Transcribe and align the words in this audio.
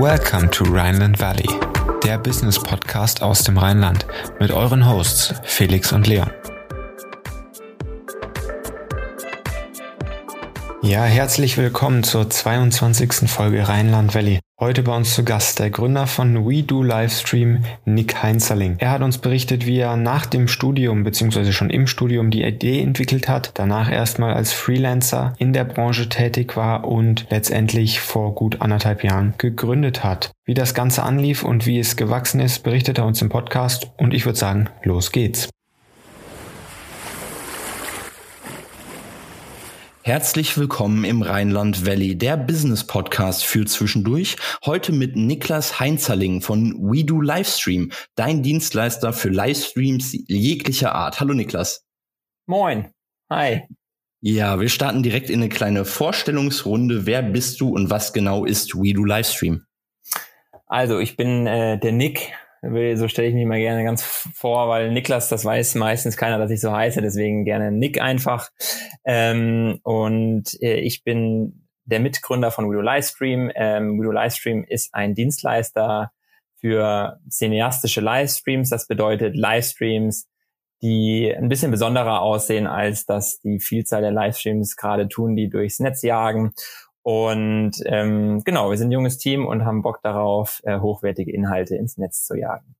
Welcome 0.00 0.50
to 0.52 0.64
Rhineland 0.64 1.20
Valley, 1.20 1.46
der 2.02 2.16
Business 2.16 2.58
Podcast 2.58 3.22
aus 3.22 3.44
dem 3.44 3.58
Rheinland 3.58 4.06
mit 4.38 4.50
euren 4.50 4.88
Hosts 4.88 5.34
Felix 5.42 5.92
und 5.92 6.06
Leon. 6.06 6.30
Ja, 10.80 11.04
herzlich 11.04 11.58
willkommen 11.58 12.02
zur 12.02 12.30
22. 12.30 13.28
Folge 13.28 13.68
Rheinland 13.68 14.14
Valley. 14.14 14.40
Heute 14.60 14.82
bei 14.82 14.94
uns 14.94 15.14
zu 15.14 15.24
Gast 15.24 15.58
der 15.58 15.70
Gründer 15.70 16.06
von 16.06 16.46
We 16.46 16.62
Do 16.62 16.82
Livestream, 16.82 17.64
Nick 17.86 18.22
Heinzerling. 18.22 18.76
Er 18.76 18.90
hat 18.90 19.00
uns 19.00 19.16
berichtet, 19.16 19.64
wie 19.64 19.78
er 19.78 19.96
nach 19.96 20.26
dem 20.26 20.48
Studium 20.48 21.02
bzw. 21.02 21.50
schon 21.50 21.70
im 21.70 21.86
Studium 21.86 22.30
die 22.30 22.42
Idee 22.42 22.82
entwickelt 22.82 23.26
hat, 23.26 23.52
danach 23.54 23.90
erstmal 23.90 24.34
als 24.34 24.52
Freelancer 24.52 25.32
in 25.38 25.54
der 25.54 25.64
Branche 25.64 26.10
tätig 26.10 26.58
war 26.58 26.86
und 26.86 27.26
letztendlich 27.30 28.00
vor 28.00 28.34
gut 28.34 28.60
anderthalb 28.60 29.02
Jahren 29.02 29.32
gegründet 29.38 30.04
hat. 30.04 30.30
Wie 30.44 30.52
das 30.52 30.74
Ganze 30.74 31.04
anlief 31.04 31.42
und 31.42 31.64
wie 31.64 31.78
es 31.78 31.96
gewachsen 31.96 32.40
ist, 32.40 32.62
berichtet 32.62 32.98
er 32.98 33.06
uns 33.06 33.22
im 33.22 33.30
Podcast 33.30 33.90
und 33.96 34.12
ich 34.12 34.26
würde 34.26 34.38
sagen, 34.38 34.68
los 34.82 35.10
geht's. 35.10 35.48
Herzlich 40.02 40.56
willkommen 40.56 41.04
im 41.04 41.20
Rheinland 41.20 41.84
Valley, 41.84 42.16
der 42.16 42.38
Business 42.38 42.86
Podcast 42.86 43.44
für 43.44 43.66
zwischendurch. 43.66 44.36
Heute 44.64 44.92
mit 44.92 45.14
Niklas 45.14 45.78
Heinzerling 45.78 46.40
von 46.40 46.74
We 46.80 47.04
Do 47.04 47.20
Livestream, 47.20 47.92
dein 48.14 48.42
Dienstleister 48.42 49.12
für 49.12 49.28
Livestreams 49.28 50.16
jeglicher 50.26 50.94
Art. 50.94 51.20
Hallo 51.20 51.34
Niklas. 51.34 51.84
Moin. 52.46 52.90
Hi. 53.28 53.64
Ja, 54.22 54.58
wir 54.58 54.70
starten 54.70 55.02
direkt 55.02 55.28
in 55.28 55.40
eine 55.40 55.50
kleine 55.50 55.84
Vorstellungsrunde. 55.84 57.04
Wer 57.04 57.22
bist 57.22 57.60
du 57.60 57.68
und 57.68 57.90
was 57.90 58.14
genau 58.14 58.46
ist 58.46 58.74
We 58.74 58.94
Do 58.94 59.04
Livestream? 59.04 59.66
Also, 60.66 60.98
ich 60.98 61.16
bin 61.16 61.46
äh, 61.46 61.78
der 61.78 61.92
Nick, 61.92 62.32
so 62.62 63.08
stelle 63.08 63.28
ich 63.28 63.34
mich 63.34 63.46
mal 63.46 63.58
gerne 63.58 63.84
ganz 63.84 64.02
vor, 64.02 64.68
weil 64.68 64.92
Niklas, 64.92 65.28
das 65.28 65.44
weiß 65.44 65.76
meistens 65.76 66.16
keiner, 66.16 66.38
dass 66.38 66.50
ich 66.50 66.60
so 66.60 66.72
heiße, 66.72 67.00
deswegen 67.00 67.44
gerne 67.44 67.72
Nick 67.72 68.00
einfach. 68.00 68.50
Ähm, 69.04 69.80
und 69.82 70.60
äh, 70.60 70.80
ich 70.80 71.02
bin 71.02 71.68
der 71.84 72.00
Mitgründer 72.00 72.50
von 72.50 72.70
Widow 72.70 72.82
Livestream. 72.82 73.50
Ähm, 73.54 73.98
Widow 73.98 74.12
Livestream 74.12 74.64
ist 74.64 74.94
ein 74.94 75.14
Dienstleister 75.14 76.12
für 76.60 77.18
cineastische 77.28 78.00
Livestreams. 78.00 78.68
Das 78.68 78.86
bedeutet 78.86 79.36
Livestreams, 79.36 80.28
die 80.82 81.34
ein 81.34 81.48
bisschen 81.48 81.70
besonderer 81.70 82.20
aussehen, 82.20 82.66
als 82.66 83.06
dass 83.06 83.40
die 83.40 83.58
Vielzahl 83.58 84.02
der 84.02 84.12
Livestreams 84.12 84.76
gerade 84.76 85.08
tun, 85.08 85.34
die 85.34 85.48
durchs 85.48 85.80
Netz 85.80 86.02
jagen. 86.02 86.52
Und 87.02 87.72
ähm, 87.86 88.42
genau, 88.44 88.70
wir 88.70 88.76
sind 88.76 88.88
ein 88.88 88.92
junges 88.92 89.18
Team 89.18 89.46
und 89.46 89.64
haben 89.64 89.82
Bock 89.82 90.00
darauf, 90.02 90.60
äh, 90.64 90.78
hochwertige 90.80 91.32
Inhalte 91.32 91.76
ins 91.76 91.96
Netz 91.96 92.24
zu 92.24 92.36
jagen. 92.36 92.74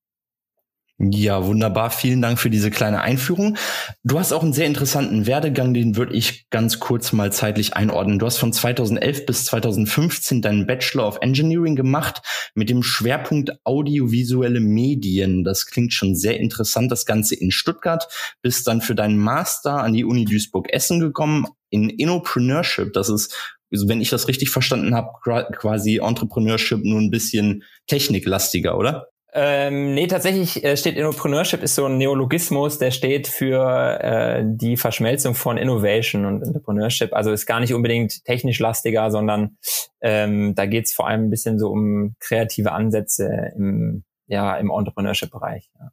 Ja, 1.02 1.46
wunderbar. 1.46 1.88
Vielen 1.90 2.20
Dank 2.20 2.38
für 2.38 2.50
diese 2.50 2.70
kleine 2.70 3.00
Einführung. 3.00 3.56
Du 4.04 4.18
hast 4.18 4.34
auch 4.34 4.42
einen 4.42 4.52
sehr 4.52 4.66
interessanten 4.66 5.26
Werdegang, 5.26 5.72
den 5.72 5.96
würde 5.96 6.12
ich 6.12 6.50
ganz 6.50 6.78
kurz 6.78 7.14
mal 7.14 7.32
zeitlich 7.32 7.72
einordnen. 7.72 8.18
Du 8.18 8.26
hast 8.26 8.36
von 8.36 8.52
2011 8.52 9.24
bis 9.24 9.46
2015 9.46 10.42
deinen 10.42 10.66
Bachelor 10.66 11.08
of 11.08 11.16
Engineering 11.22 11.74
gemacht 11.74 12.20
mit 12.54 12.68
dem 12.68 12.82
Schwerpunkt 12.82 13.52
audiovisuelle 13.64 14.60
Medien. 14.60 15.42
Das 15.42 15.64
klingt 15.64 15.94
schon 15.94 16.14
sehr 16.14 16.38
interessant, 16.38 16.92
das 16.92 17.06
Ganze 17.06 17.34
in 17.34 17.50
Stuttgart. 17.50 18.06
Bist 18.42 18.66
dann 18.66 18.82
für 18.82 18.94
deinen 18.94 19.16
Master 19.16 19.78
an 19.78 19.94
die 19.94 20.04
Uni 20.04 20.26
Duisburg-Essen 20.26 21.00
gekommen 21.00 21.46
in 21.70 21.88
Innopreneurship. 21.88 22.92
Das 22.92 23.08
ist 23.08 23.58
also 23.72 23.88
wenn 23.88 24.00
ich 24.00 24.10
das 24.10 24.28
richtig 24.28 24.50
verstanden 24.50 24.94
habe, 24.94 25.08
quasi 25.52 26.00
Entrepreneurship 26.02 26.80
nur 26.82 27.00
ein 27.00 27.10
bisschen 27.10 27.64
techniklastiger, 27.86 28.76
oder? 28.76 29.08
Ähm, 29.32 29.94
nee, 29.94 30.08
tatsächlich 30.08 30.64
äh, 30.64 30.76
steht 30.76 30.96
Innopreneurship 30.96 31.62
ist 31.62 31.76
so 31.76 31.86
ein 31.86 31.98
Neologismus, 31.98 32.78
der 32.78 32.90
steht 32.90 33.28
für 33.28 34.00
äh, 34.00 34.42
die 34.44 34.76
Verschmelzung 34.76 35.34
von 35.34 35.56
Innovation 35.56 36.24
und 36.24 36.42
Entrepreneurship. 36.42 37.14
Also 37.14 37.30
ist 37.30 37.46
gar 37.46 37.60
nicht 37.60 37.72
unbedingt 37.72 38.24
technisch 38.24 38.58
lastiger, 38.58 39.10
sondern 39.12 39.56
ähm, 40.00 40.54
da 40.56 40.66
geht 40.66 40.86
es 40.86 40.92
vor 40.92 41.06
allem 41.06 41.26
ein 41.26 41.30
bisschen 41.30 41.60
so 41.60 41.70
um 41.70 42.16
kreative 42.18 42.72
Ansätze 42.72 43.52
im, 43.56 44.02
ja, 44.26 44.56
im 44.56 44.70
Entrepreneurship-Bereich. 44.70 45.70
Ja. 45.78 45.90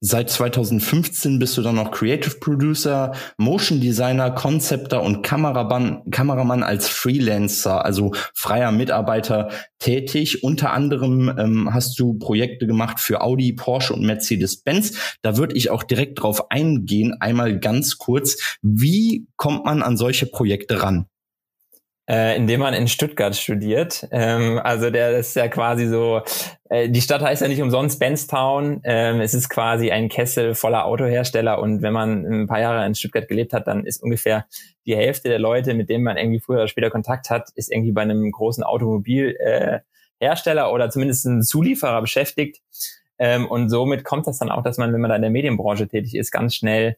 Seit 0.00 0.30
2015 0.30 1.40
bist 1.40 1.58
du 1.58 1.62
dann 1.62 1.74
noch 1.74 1.90
Creative 1.90 2.36
Producer, 2.38 3.14
Motion 3.36 3.80
Designer, 3.80 4.30
Concepter 4.30 5.02
und 5.02 5.22
Kameramann, 5.22 6.08
Kameramann 6.12 6.62
als 6.62 6.88
Freelancer, 6.88 7.84
also 7.84 8.12
freier 8.32 8.70
Mitarbeiter 8.70 9.50
tätig. 9.80 10.44
Unter 10.44 10.72
anderem 10.72 11.34
ähm, 11.36 11.74
hast 11.74 11.98
du 11.98 12.14
Projekte 12.14 12.68
gemacht 12.68 13.00
für 13.00 13.22
Audi, 13.22 13.52
Porsche 13.54 13.92
und 13.92 14.06
Mercedes-Benz. 14.06 15.18
Da 15.22 15.36
würde 15.36 15.56
ich 15.56 15.70
auch 15.70 15.82
direkt 15.82 16.22
drauf 16.22 16.52
eingehen, 16.52 17.16
einmal 17.18 17.58
ganz 17.58 17.98
kurz. 17.98 18.58
Wie 18.62 19.26
kommt 19.36 19.64
man 19.64 19.82
an 19.82 19.96
solche 19.96 20.26
Projekte 20.26 20.80
ran? 20.80 21.06
Äh, 22.08 22.36
indem 22.36 22.60
man 22.60 22.72
in 22.72 22.88
Stuttgart 22.88 23.36
studiert. 23.36 24.08
Ähm, 24.10 24.58
also 24.62 24.90
der 24.90 25.18
ist 25.18 25.36
ja 25.36 25.48
quasi 25.48 25.86
so, 25.86 26.22
äh, 26.70 26.88
die 26.88 27.02
Stadt 27.02 27.20
heißt 27.20 27.42
ja 27.42 27.48
nicht 27.48 27.60
umsonst 27.60 28.00
Benstown. 28.00 28.80
Ähm, 28.84 29.20
es 29.20 29.34
ist 29.34 29.50
quasi 29.50 29.90
ein 29.90 30.08
Kessel 30.08 30.54
voller 30.54 30.86
Autohersteller 30.86 31.60
und 31.60 31.82
wenn 31.82 31.92
man 31.92 32.24
ein 32.24 32.46
paar 32.46 32.60
Jahre 32.60 32.86
in 32.86 32.94
Stuttgart 32.94 33.28
gelebt 33.28 33.52
hat, 33.52 33.66
dann 33.66 33.84
ist 33.84 34.02
ungefähr 34.02 34.46
die 34.86 34.96
Hälfte 34.96 35.28
der 35.28 35.38
Leute, 35.38 35.74
mit 35.74 35.90
denen 35.90 36.04
man 36.04 36.16
irgendwie 36.16 36.40
früher 36.40 36.56
oder 36.58 36.68
später 36.68 36.88
Kontakt 36.88 37.28
hat, 37.28 37.50
ist 37.54 37.70
irgendwie 37.70 37.92
bei 37.92 38.02
einem 38.02 38.30
großen 38.32 38.64
Automobilhersteller 38.64 39.82
äh, 40.66 40.72
oder 40.72 40.88
zumindest 40.88 41.26
ein 41.26 41.42
Zulieferer 41.42 42.00
beschäftigt. 42.00 42.62
Ähm, 43.18 43.46
und 43.46 43.68
somit 43.68 44.04
kommt 44.04 44.26
das 44.26 44.38
dann 44.38 44.50
auch, 44.50 44.62
dass 44.62 44.78
man, 44.78 44.94
wenn 44.94 45.00
man 45.00 45.10
da 45.10 45.16
in 45.16 45.22
der 45.22 45.30
Medienbranche 45.30 45.88
tätig 45.88 46.14
ist, 46.14 46.30
ganz 46.30 46.54
schnell 46.54 46.96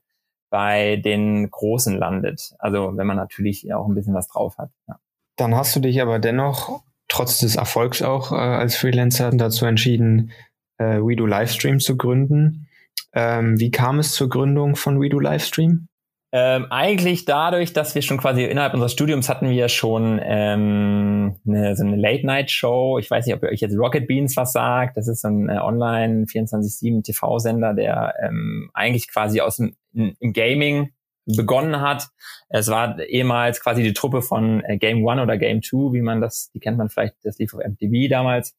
bei 0.51 0.97
den 0.97 1.51
Großen 1.51 1.97
landet. 1.97 2.55
Also 2.59 2.97
wenn 2.97 3.07
man 3.07 3.17
natürlich 3.17 3.73
auch 3.73 3.87
ein 3.87 3.95
bisschen 3.95 4.15
was 4.15 4.29
drauf 4.29 4.59
hat. 4.59 4.71
Ja. 4.89 4.99
Dann 5.37 5.55
hast 5.55 5.75
du 5.75 5.81
dich 5.81 6.03
aber 6.03 6.19
dennoch, 6.19 6.83
trotz 7.09 7.39
des 7.39 7.57
Erfolgs 7.57 8.03
auch 8.03 8.33
äh, 8.33 8.35
als 8.35 8.77
Freelancer, 8.77 9.31
dazu 9.31 9.65
entschieden, 9.65 10.33
äh, 10.79 10.99
WeDo 10.99 11.25
Livestream 11.27 11.81
zu 11.81 11.97
gründen. 11.97 12.69
Ähm, 13.13 13.59
wie 13.59 13.71
kam 13.71 13.99
es 13.99 14.13
zur 14.13 14.29
Gründung 14.29 14.77
von 14.77 15.01
WeDo 15.01 15.19
Livestream? 15.19 15.89
Ähm, 16.33 16.67
eigentlich 16.71 17.25
dadurch, 17.25 17.73
dass 17.73 17.95
wir 17.97 18.03
schon 18.03 18.19
quasi 18.19 18.45
innerhalb 18.45 18.73
unseres 18.73 18.93
Studiums 18.93 19.29
hatten 19.29 19.51
wir 19.51 19.69
schon 19.69 20.21
ähm, 20.23 21.37
eine, 21.47 21.75
so 21.75 21.85
eine 21.85 21.97
Late-Night-Show. 21.97 22.99
Ich 23.01 23.11
weiß 23.11 23.27
nicht, 23.27 23.35
ob 23.35 23.43
ihr 23.43 23.49
euch 23.49 23.61
jetzt 23.61 23.77
Rocket 23.77 24.07
Beans 24.07 24.37
was 24.37 24.53
sagt. 24.53 24.97
Das 24.97 25.09
ist 25.09 25.23
so 25.23 25.29
ein 25.29 25.49
äh, 25.49 25.59
Online 25.59 26.27
24-7 26.27 27.03
TV-Sender, 27.03 27.75
der 27.75 28.15
ähm, 28.23 28.71
eigentlich 28.75 29.11
quasi 29.11 29.41
aus 29.41 29.57
dem 29.57 29.75
im 29.93 30.33
Gaming 30.33 30.93
begonnen 31.27 31.81
hat. 31.81 32.09
Es 32.49 32.69
war 32.69 32.99
ehemals 33.01 33.61
quasi 33.61 33.83
die 33.83 33.93
Truppe 33.93 34.23
von 34.23 34.63
äh, 34.65 34.79
Game 34.79 35.05
One 35.05 35.23
oder 35.23 35.37
Game 35.37 35.63
Two, 35.63 35.93
wie 35.93 36.01
man 36.01 36.21
das, 36.21 36.51
die 36.53 36.61
kennt 36.61 36.79
man 36.79 36.89
vielleicht, 36.89 37.15
das 37.25 37.39
lief 37.39 37.55
auf 37.55 37.61
MTV 37.61 38.09
damals. 38.09 38.57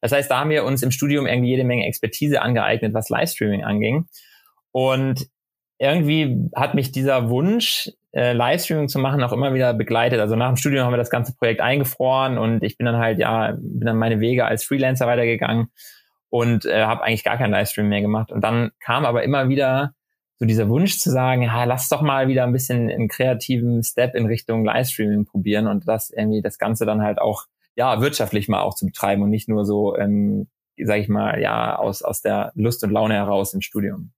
Das 0.00 0.12
heißt, 0.12 0.30
da 0.30 0.40
haben 0.40 0.50
wir 0.50 0.64
uns 0.64 0.82
im 0.82 0.90
Studium 0.90 1.26
irgendwie 1.26 1.50
jede 1.50 1.64
Menge 1.64 1.86
Expertise 1.86 2.42
angeeignet, 2.42 2.94
was 2.94 3.08
Livestreaming 3.08 3.64
anging. 3.64 4.06
Und 4.72 5.28
irgendwie 5.78 6.50
hat 6.54 6.74
mich 6.74 6.92
dieser 6.92 7.28
Wunsch, 7.28 7.90
äh, 8.12 8.32
Livestreaming 8.32 8.88
zu 8.88 8.98
machen, 8.98 9.22
auch 9.22 9.32
immer 9.32 9.54
wieder 9.54 9.74
begleitet. 9.74 10.20
Also 10.20 10.36
nach 10.36 10.48
dem 10.48 10.56
Studium 10.56 10.84
haben 10.84 10.92
wir 10.92 10.98
das 10.98 11.10
ganze 11.10 11.34
Projekt 11.34 11.60
eingefroren 11.60 12.38
und 12.38 12.62
ich 12.62 12.78
bin 12.78 12.86
dann 12.86 12.98
halt, 12.98 13.18
ja, 13.18 13.52
bin 13.52 13.86
dann 13.86 13.96
meine 13.96 14.20
Wege 14.20 14.44
als 14.44 14.64
Freelancer 14.64 15.06
weitergegangen 15.06 15.68
und 16.30 16.64
äh, 16.64 16.84
habe 16.84 17.02
eigentlich 17.02 17.24
gar 17.24 17.38
kein 17.38 17.50
Livestream 17.50 17.88
mehr 17.88 18.00
gemacht. 18.00 18.30
Und 18.30 18.42
dann 18.42 18.70
kam 18.80 19.04
aber 19.04 19.24
immer 19.24 19.48
wieder 19.48 19.94
so 20.36 20.46
dieser 20.46 20.68
Wunsch 20.68 20.98
zu 20.98 21.10
sagen, 21.10 21.42
ja, 21.42 21.64
lass 21.64 21.88
doch 21.88 22.02
mal 22.02 22.28
wieder 22.28 22.44
ein 22.44 22.52
bisschen 22.52 22.90
einen 22.90 23.08
kreativen 23.08 23.82
Step 23.82 24.14
in 24.14 24.26
Richtung 24.26 24.64
Livestreaming 24.64 25.26
probieren 25.26 25.66
und 25.66 25.86
das 25.86 26.10
irgendwie 26.10 26.42
das 26.42 26.58
Ganze 26.58 26.86
dann 26.86 27.02
halt 27.02 27.20
auch 27.20 27.44
ja 27.76 28.00
wirtschaftlich 28.00 28.48
mal 28.48 28.60
auch 28.60 28.74
zu 28.74 28.86
betreiben 28.86 29.22
und 29.22 29.30
nicht 29.30 29.48
nur 29.48 29.64
so, 29.64 29.96
ähm, 29.96 30.48
sag 30.76 30.98
ich 30.98 31.08
mal, 31.08 31.40
ja 31.40 31.76
aus 31.76 32.02
aus 32.02 32.20
der 32.20 32.52
Lust 32.54 32.82
und 32.84 32.90
Laune 32.90 33.14
heraus 33.14 33.54
im 33.54 33.60
Studium. 33.60 34.12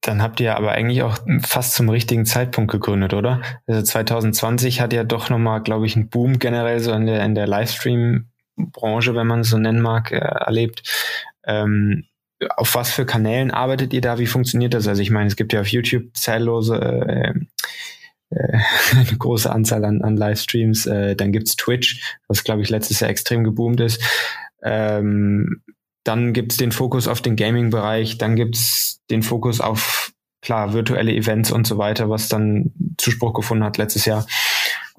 Dann 0.00 0.22
habt 0.22 0.40
ihr 0.40 0.56
aber 0.56 0.72
eigentlich 0.72 1.02
auch 1.02 1.18
fast 1.42 1.74
zum 1.74 1.88
richtigen 1.88 2.26
Zeitpunkt 2.26 2.70
gegründet, 2.70 3.14
oder? 3.14 3.40
Also 3.66 3.82
2020 3.82 4.80
hat 4.80 4.92
ja 4.92 5.04
doch 5.04 5.30
nochmal, 5.30 5.62
glaube 5.62 5.86
ich, 5.86 5.96
einen 5.96 6.08
Boom 6.08 6.38
generell 6.38 6.80
so 6.80 6.92
in 6.92 7.06
der, 7.06 7.24
in 7.24 7.34
der 7.34 7.46
Livestream-Branche, 7.46 9.14
wenn 9.14 9.26
man 9.26 9.40
es 9.40 9.50
so 9.50 9.58
nennen 9.58 9.80
mag, 9.80 10.12
äh, 10.12 10.16
erlebt. 10.18 10.82
Ähm, 11.44 12.04
auf 12.56 12.74
was 12.74 12.90
für 12.90 13.06
Kanälen 13.06 13.50
arbeitet 13.50 13.92
ihr 13.92 14.00
da? 14.00 14.18
Wie 14.18 14.26
funktioniert 14.26 14.74
das? 14.74 14.88
Also 14.88 15.02
ich 15.02 15.10
meine, 15.10 15.28
es 15.28 15.36
gibt 15.36 15.52
ja 15.52 15.60
auf 15.60 15.68
YouTube 15.68 16.16
zahllose 16.16 16.76
äh, 16.76 17.32
äh, 18.30 18.58
eine 18.96 19.18
große 19.18 19.50
Anzahl 19.50 19.84
an, 19.84 20.02
an 20.02 20.16
Livestreams. 20.16 20.86
Äh, 20.86 21.16
dann 21.16 21.32
gibt's 21.32 21.56
Twitch, 21.56 22.18
was 22.28 22.44
glaube 22.44 22.62
ich 22.62 22.70
letztes 22.70 23.00
Jahr 23.00 23.10
extrem 23.10 23.44
geboomt 23.44 23.80
ist. 23.80 24.02
Ähm, 24.62 25.62
dann 26.04 26.32
gibt's 26.32 26.56
den 26.56 26.72
Fokus 26.72 27.08
auf 27.08 27.20
den 27.20 27.36
Gaming-Bereich, 27.36 28.18
dann 28.18 28.36
gibt's 28.36 29.00
den 29.10 29.22
Fokus 29.22 29.60
auf 29.60 30.12
klar 30.40 30.72
virtuelle 30.72 31.12
Events 31.12 31.52
und 31.52 31.66
so 31.66 31.78
weiter, 31.78 32.10
was 32.10 32.28
dann 32.28 32.72
Zuspruch 32.98 33.32
gefunden 33.32 33.64
hat 33.64 33.78
letztes 33.78 34.04
Jahr. 34.04 34.26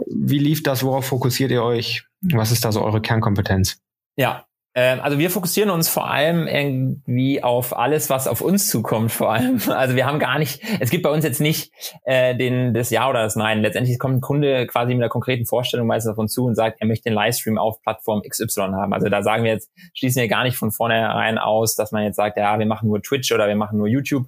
Wie 0.08 0.40
lief 0.40 0.64
das? 0.64 0.84
Worauf 0.84 1.06
fokussiert 1.06 1.52
ihr 1.52 1.64
euch? 1.64 2.06
Was 2.22 2.52
ist 2.52 2.64
da 2.66 2.72
so 2.72 2.82
eure 2.82 3.02
Kernkompetenz? 3.02 3.78
Ja, 4.16 4.46
also 4.76 5.20
wir 5.20 5.30
fokussieren 5.30 5.70
uns 5.70 5.88
vor 5.88 6.10
allem 6.10 6.48
irgendwie 6.48 7.44
auf 7.44 7.78
alles, 7.78 8.10
was 8.10 8.28
auf 8.28 8.42
uns 8.42 8.70
zukommt, 8.70 9.12
vor 9.12 9.32
allem. 9.32 9.60
Also 9.74 9.96
wir 9.96 10.06
haben 10.06 10.20
gar 10.20 10.40
nicht, 10.40 10.62
es 10.80 10.90
gibt 10.90 11.04
bei 11.04 11.10
uns 11.10 11.24
jetzt 11.24 11.42
nicht 11.42 11.72
äh, 12.06 12.36
den, 12.36 12.74
das 12.74 12.90
Ja 12.90 13.10
oder 13.10 13.24
das 13.24 13.36
Nein. 13.36 13.62
Letztendlich 13.62 14.00
kommt 14.00 14.16
ein 14.18 14.22
Kunde 14.22 14.66
quasi 14.68 14.94
mit 14.94 15.04
einer 15.04 15.10
konkreten 15.10 15.46
Vorstellung 15.46 15.88
meistens 15.88 16.12
auf 16.14 16.18
uns 16.18 16.34
zu 16.34 16.46
und 16.46 16.56
sagt, 16.56 16.80
er 16.80 16.88
möchte 16.88 17.10
den 17.10 17.14
Livestream 17.14 17.58
auf 17.58 17.82
Plattform 17.82 18.22
XY 18.28 18.72
haben. 18.74 18.94
Also 18.94 19.10
da 19.10 19.22
sagen 19.24 19.44
wir 19.44 19.52
jetzt, 19.52 19.72
schließen 19.94 20.22
wir 20.22 20.28
gar 20.28 20.44
nicht 20.44 20.58
von 20.58 20.72
vornherein 20.72 21.38
aus, 21.38 21.76
dass 21.76 21.92
man 21.92 22.04
jetzt 22.04 22.16
sagt, 22.16 22.38
ja, 22.38 22.58
wir 22.58 22.66
machen 22.66 22.88
nur 22.88 23.02
Twitch 23.02 23.32
oder 23.32 23.48
wir 23.48 23.56
machen 23.56 23.78
nur 23.78 23.88
YouTube. 23.88 24.26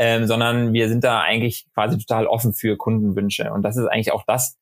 Ähm, 0.00 0.26
sondern 0.26 0.72
wir 0.72 0.88
sind 0.88 1.02
da 1.02 1.20
eigentlich 1.20 1.66
quasi 1.74 1.98
total 1.98 2.28
offen 2.28 2.54
für 2.54 2.76
Kundenwünsche. 2.76 3.52
Und 3.52 3.62
das 3.62 3.76
ist 3.76 3.86
eigentlich 3.86 4.12
auch 4.12 4.22
das, 4.24 4.56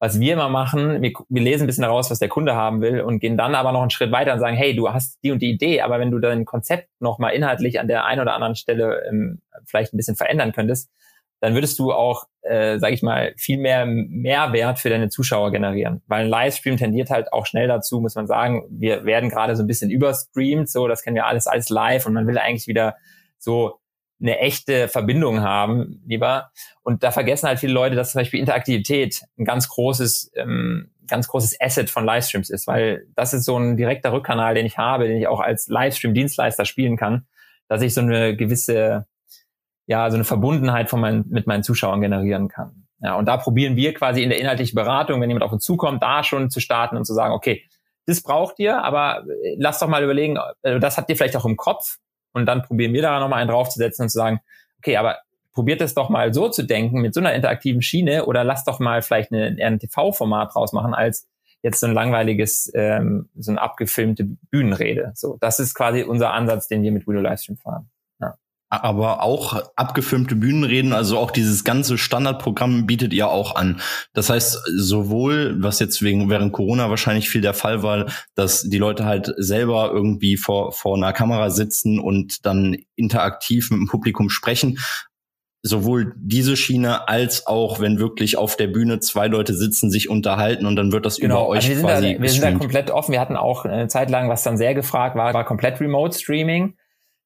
was 0.00 0.20
wir 0.20 0.34
immer 0.34 0.48
machen, 0.48 1.02
wir, 1.02 1.12
wir 1.28 1.42
lesen 1.42 1.64
ein 1.64 1.66
bisschen 1.66 1.82
daraus, 1.82 2.10
was 2.10 2.20
der 2.20 2.28
Kunde 2.28 2.54
haben 2.54 2.80
will 2.80 3.00
und 3.00 3.18
gehen 3.18 3.36
dann 3.36 3.54
aber 3.54 3.72
noch 3.72 3.80
einen 3.80 3.90
Schritt 3.90 4.12
weiter 4.12 4.32
und 4.32 4.40
sagen, 4.40 4.56
hey, 4.56 4.74
du 4.74 4.92
hast 4.92 5.18
die 5.24 5.32
und 5.32 5.42
die 5.42 5.50
Idee, 5.50 5.80
aber 5.80 5.98
wenn 5.98 6.10
du 6.10 6.18
dein 6.18 6.44
Konzept 6.44 6.88
nochmal 7.00 7.34
inhaltlich 7.34 7.80
an 7.80 7.88
der 7.88 8.04
einen 8.04 8.20
oder 8.20 8.34
anderen 8.34 8.54
Stelle 8.54 9.02
ähm, 9.08 9.40
vielleicht 9.66 9.92
ein 9.92 9.96
bisschen 9.96 10.16
verändern 10.16 10.52
könntest, 10.52 10.90
dann 11.40 11.54
würdest 11.54 11.78
du 11.78 11.92
auch, 11.92 12.26
äh, 12.42 12.78
sage 12.78 12.94
ich 12.94 13.02
mal, 13.02 13.32
viel 13.36 13.58
mehr 13.58 13.86
Mehrwert 13.86 14.78
für 14.78 14.90
deine 14.90 15.08
Zuschauer 15.08 15.52
generieren. 15.52 16.02
Weil 16.06 16.24
ein 16.24 16.30
Livestream 16.30 16.76
tendiert 16.76 17.10
halt 17.10 17.32
auch 17.32 17.46
schnell 17.46 17.68
dazu, 17.68 18.00
muss 18.00 18.16
man 18.16 18.26
sagen, 18.26 18.64
wir 18.70 19.04
werden 19.04 19.30
gerade 19.30 19.54
so 19.54 19.62
ein 19.62 19.68
bisschen 19.68 19.90
überstreamt, 19.90 20.68
so, 20.68 20.88
das 20.88 21.02
kennen 21.02 21.16
wir 21.16 21.26
alles, 21.26 21.46
alles 21.46 21.68
live 21.68 22.06
und 22.06 22.14
man 22.14 22.26
will 22.26 22.38
eigentlich 22.38 22.66
wieder 22.66 22.96
so 23.38 23.78
eine 24.20 24.38
echte 24.38 24.88
Verbindung 24.88 25.42
haben, 25.42 26.02
lieber. 26.06 26.50
Und 26.82 27.02
da 27.02 27.10
vergessen 27.10 27.48
halt 27.48 27.60
viele 27.60 27.72
Leute, 27.72 27.96
dass 27.96 28.12
zum 28.12 28.20
Beispiel 28.20 28.40
Interaktivität 28.40 29.22
ein 29.38 29.44
ganz 29.44 29.68
großes, 29.68 30.32
ähm, 30.34 30.90
ganz 31.06 31.28
großes 31.28 31.60
Asset 31.60 31.88
von 31.88 32.04
Livestreams 32.04 32.50
ist, 32.50 32.66
weil 32.66 33.06
das 33.14 33.32
ist 33.32 33.44
so 33.44 33.56
ein 33.56 33.76
direkter 33.76 34.12
Rückkanal, 34.12 34.54
den 34.54 34.66
ich 34.66 34.76
habe, 34.76 35.06
den 35.06 35.16
ich 35.16 35.28
auch 35.28 35.40
als 35.40 35.68
Livestream-Dienstleister 35.68 36.64
spielen 36.64 36.96
kann, 36.96 37.26
dass 37.68 37.82
ich 37.82 37.94
so 37.94 38.00
eine 38.00 38.36
gewisse, 38.36 39.06
ja, 39.86 40.10
so 40.10 40.16
eine 40.16 40.24
Verbundenheit 40.24 40.90
von 40.90 41.00
meinen, 41.00 41.24
mit 41.28 41.46
meinen 41.46 41.62
Zuschauern 41.62 42.00
generieren 42.00 42.48
kann. 42.48 42.86
Ja, 43.00 43.14
und 43.14 43.26
da 43.26 43.36
probieren 43.36 43.76
wir 43.76 43.94
quasi 43.94 44.22
in 44.22 44.28
der 44.28 44.40
inhaltlichen 44.40 44.74
Beratung, 44.74 45.20
wenn 45.20 45.30
jemand 45.30 45.44
auf 45.44 45.52
uns 45.52 45.64
zukommt, 45.64 46.02
da 46.02 46.24
schon 46.24 46.50
zu 46.50 46.58
starten 46.60 46.96
und 46.96 47.04
zu 47.04 47.14
sagen, 47.14 47.32
okay, 47.32 47.64
das 48.06 48.22
braucht 48.22 48.58
ihr, 48.58 48.82
aber 48.82 49.24
lasst 49.56 49.80
doch 49.82 49.88
mal 49.88 50.02
überlegen, 50.02 50.38
äh, 50.62 50.80
das 50.80 50.96
habt 50.96 51.08
ihr 51.10 51.16
vielleicht 51.16 51.36
auch 51.36 51.44
im 51.44 51.56
Kopf, 51.56 51.98
und 52.38 52.46
dann 52.46 52.62
probieren 52.62 52.92
wir 52.92 53.02
da 53.02 53.20
nochmal 53.20 53.40
einen 53.40 53.50
draufzusetzen 53.50 54.04
und 54.04 54.08
zu 54.08 54.18
sagen, 54.18 54.40
okay, 54.78 54.96
aber 54.96 55.18
probiert 55.52 55.80
es 55.80 55.94
doch 55.94 56.08
mal 56.08 56.32
so 56.32 56.48
zu 56.48 56.62
denken 56.62 57.00
mit 57.00 57.14
so 57.14 57.20
einer 57.20 57.34
interaktiven 57.34 57.82
Schiene 57.82 58.26
oder 58.26 58.44
lasst 58.44 58.68
doch 58.68 58.78
mal 58.78 59.02
vielleicht 59.02 59.32
eine, 59.32 59.56
ein 59.60 59.78
TV-Format 59.78 60.54
draus 60.54 60.72
machen 60.72 60.94
als 60.94 61.28
jetzt 61.62 61.80
so 61.80 61.86
ein 61.86 61.94
langweiliges, 61.94 62.70
ähm, 62.74 63.28
so 63.36 63.50
eine 63.50 63.60
abgefilmte 63.60 64.24
Bühnenrede. 64.50 65.12
So, 65.14 65.36
das 65.40 65.58
ist 65.58 65.74
quasi 65.74 66.02
unser 66.02 66.32
Ansatz, 66.32 66.68
den 66.68 66.82
wir 66.82 66.92
mit 66.92 67.08
Video 67.08 67.20
Livestream 67.20 67.56
fahren 67.56 67.90
aber 68.70 69.22
auch 69.22 69.62
abgefilmte 69.76 70.36
Bühnenreden, 70.36 70.92
also 70.92 71.18
auch 71.18 71.30
dieses 71.30 71.64
ganze 71.64 71.96
Standardprogramm 71.96 72.86
bietet 72.86 73.12
ihr 73.12 73.28
auch 73.28 73.56
an. 73.56 73.80
Das 74.12 74.28
heißt, 74.28 74.58
sowohl, 74.76 75.56
was 75.58 75.78
jetzt 75.78 76.02
wegen 76.02 76.28
während 76.28 76.52
Corona 76.52 76.90
wahrscheinlich 76.90 77.30
viel 77.30 77.40
der 77.40 77.54
Fall 77.54 77.82
war, 77.82 78.06
dass 78.34 78.62
die 78.62 78.78
Leute 78.78 79.06
halt 79.06 79.32
selber 79.38 79.90
irgendwie 79.92 80.36
vor, 80.36 80.72
vor 80.72 80.96
einer 80.96 81.12
Kamera 81.12 81.50
sitzen 81.50 81.98
und 81.98 82.44
dann 82.44 82.76
interaktiv 82.94 83.70
mit 83.70 83.80
dem 83.80 83.88
Publikum 83.88 84.28
sprechen, 84.28 84.78
sowohl 85.62 86.14
diese 86.16 86.56
Schiene 86.56 87.08
als 87.08 87.46
auch, 87.46 87.80
wenn 87.80 87.98
wirklich 87.98 88.36
auf 88.36 88.56
der 88.56 88.68
Bühne 88.68 89.00
zwei 89.00 89.26
Leute 89.26 89.54
sitzen, 89.54 89.90
sich 89.90 90.08
unterhalten 90.08 90.66
und 90.66 90.76
dann 90.76 90.92
wird 90.92 91.06
das 91.06 91.16
genau. 91.16 91.46
über 91.46 91.48
euch 91.48 91.64
also 91.64 91.70
wir 91.70 91.80
quasi 91.80 92.14
da, 92.14 92.22
Wir 92.22 92.30
sind 92.30 92.42
da 92.42 92.52
komplett 92.52 92.90
offen. 92.90 93.12
Wir 93.12 93.20
hatten 93.20 93.36
auch 93.36 93.64
eine 93.64 93.88
Zeit 93.88 94.10
lang, 94.10 94.28
was 94.28 94.42
dann 94.42 94.56
sehr 94.56 94.74
gefragt 94.74 95.16
war, 95.16 95.34
war 95.34 95.44
komplett 95.44 95.80
Remote 95.80 96.16
Streaming. 96.16 96.74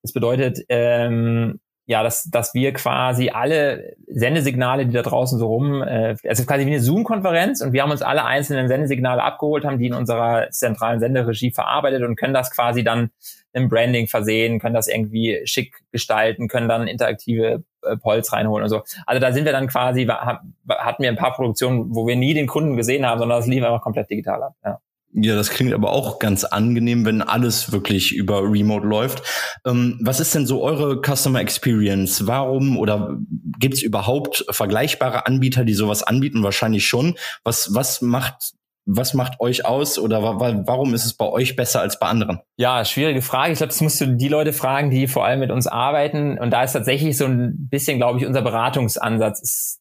Das 0.03 0.13
bedeutet, 0.13 0.61
ähm, 0.69 1.61
ja, 1.87 2.03
dass, 2.03 2.25
dass 2.31 2.55
wir 2.55 2.73
quasi 2.73 3.31
alle 3.31 3.97
Sendesignale, 4.07 4.87
die 4.87 4.93
da 4.93 5.03
draußen 5.03 5.39
so 5.39 5.47
rum, 5.47 5.83
äh, 5.83 6.17
also 6.29 6.45
quasi 6.45 6.65
wie 6.65 6.71
eine 6.71 6.81
Zoom-Konferenz 6.81 7.61
und 7.61 7.73
wir 7.73 7.83
haben 7.83 7.91
uns 7.91 8.03
alle 8.03 8.25
einzelnen 8.25 8.69
Sendesignale 8.69 9.23
abgeholt, 9.23 9.65
haben 9.65 9.79
die 9.79 9.89
in 9.89 9.95
unserer 9.95 10.49
zentralen 10.51 11.01
Senderegie 11.01 11.51
verarbeitet 11.51 12.03
und 12.03 12.17
können 12.17 12.35
das 12.35 12.53
quasi 12.53 12.85
dann 12.85 13.11
im 13.53 13.69
Branding 13.69 14.07
versehen, 14.07 14.61
können 14.61 14.75
das 14.75 14.87
irgendwie 14.87 15.41
schick 15.45 15.75
gestalten, 15.91 16.47
können 16.47 16.69
dann 16.69 16.87
interaktive 16.87 17.65
äh, 17.83 17.97
Polls 17.97 18.33
reinholen 18.33 18.63
und 18.63 18.71
so. 18.71 18.83
Also 19.07 19.21
da 19.21 19.33
sind 19.33 19.45
wir 19.45 19.53
dann 19.53 19.67
quasi, 19.67 20.07
hatten 20.07 21.03
wir 21.03 21.11
ein 21.11 21.17
paar 21.17 21.35
Produktionen, 21.35 21.95
wo 21.95 22.07
wir 22.07 22.17
nie 22.17 22.33
den 22.33 22.47
Kunden 22.47 22.77
gesehen 22.77 23.05
haben, 23.05 23.19
sondern 23.19 23.41
das 23.41 23.49
lief 23.49 23.65
einfach 23.65 23.83
komplett 23.83 24.09
digital 24.09 24.43
ab. 24.45 24.55
Ja. 24.65 24.79
Ja, 25.15 25.37
das 25.37 25.51
klingt 25.51 25.75
aber 25.75 25.93
auch 25.93 26.19
ganz 26.19 26.45
angenehm, 26.45 27.05
wenn 27.05 27.21
alles 27.21 27.71
wirklich 27.71 28.15
über 28.15 28.43
Remote 28.43 28.87
läuft. 28.87 29.23
Ähm, 29.67 29.99
was 30.03 30.21
ist 30.21 30.35
denn 30.35 30.47
so 30.47 30.63
eure 30.63 31.03
Customer 31.03 31.41
Experience? 31.41 32.27
Warum 32.27 32.79
oder 32.79 33.19
gibt 33.59 33.75
es 33.75 33.83
überhaupt 33.83 34.47
vergleichbare 34.49 35.27
Anbieter, 35.27 35.65
die 35.65 35.75
sowas 35.75 36.03
anbieten? 36.03 36.43
Wahrscheinlich 36.43 36.87
schon. 36.87 37.17
Was, 37.45 37.75
was 37.75 38.01
macht 38.01 38.55
was 38.85 39.15
macht 39.15 39.39
euch 39.41 39.65
aus 39.65 39.99
oder 39.99 40.23
wa 40.23 40.63
warum 40.67 40.93
ist 40.95 41.05
es 41.05 41.15
bei 41.15 41.27
euch 41.27 41.55
besser 41.55 41.81
als 41.81 42.01
bei 42.01 42.07
anderen? 42.07 42.41
Ja, 42.57 42.85
schwierige 42.85 43.23
Frage. 43.23 43.53
Ich 43.53 43.59
glaube, 43.59 43.69
das 43.69 43.81
musst 43.81 44.01
du 44.01 44.07
die 44.07 44.29
Leute 44.29 44.53
fragen, 44.53 44.91
die 44.91 45.07
vor 45.07 45.25
allem 45.25 45.41
mit 45.41 45.53
uns 45.53 45.69
arbeiten. 45.69 46.39
Und 46.39 46.51
da 46.51 46.65
ist 46.65 46.73
tatsächlich 46.73 47.17
so 47.17 47.27
ein 47.27 47.69
bisschen, 47.69 47.99
glaube 47.99 48.19
ich, 48.19 48.27
unser 48.27 48.43
Beratungsansatz 48.43 49.41
ist, 49.41 49.81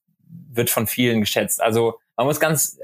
wird 0.51 0.69
von 0.69 0.86
vielen 0.86 1.22
geschätzt. 1.22 1.62
Also 1.62 1.95
man 2.16 2.28
muss 2.28 2.39
ganz 2.39 2.78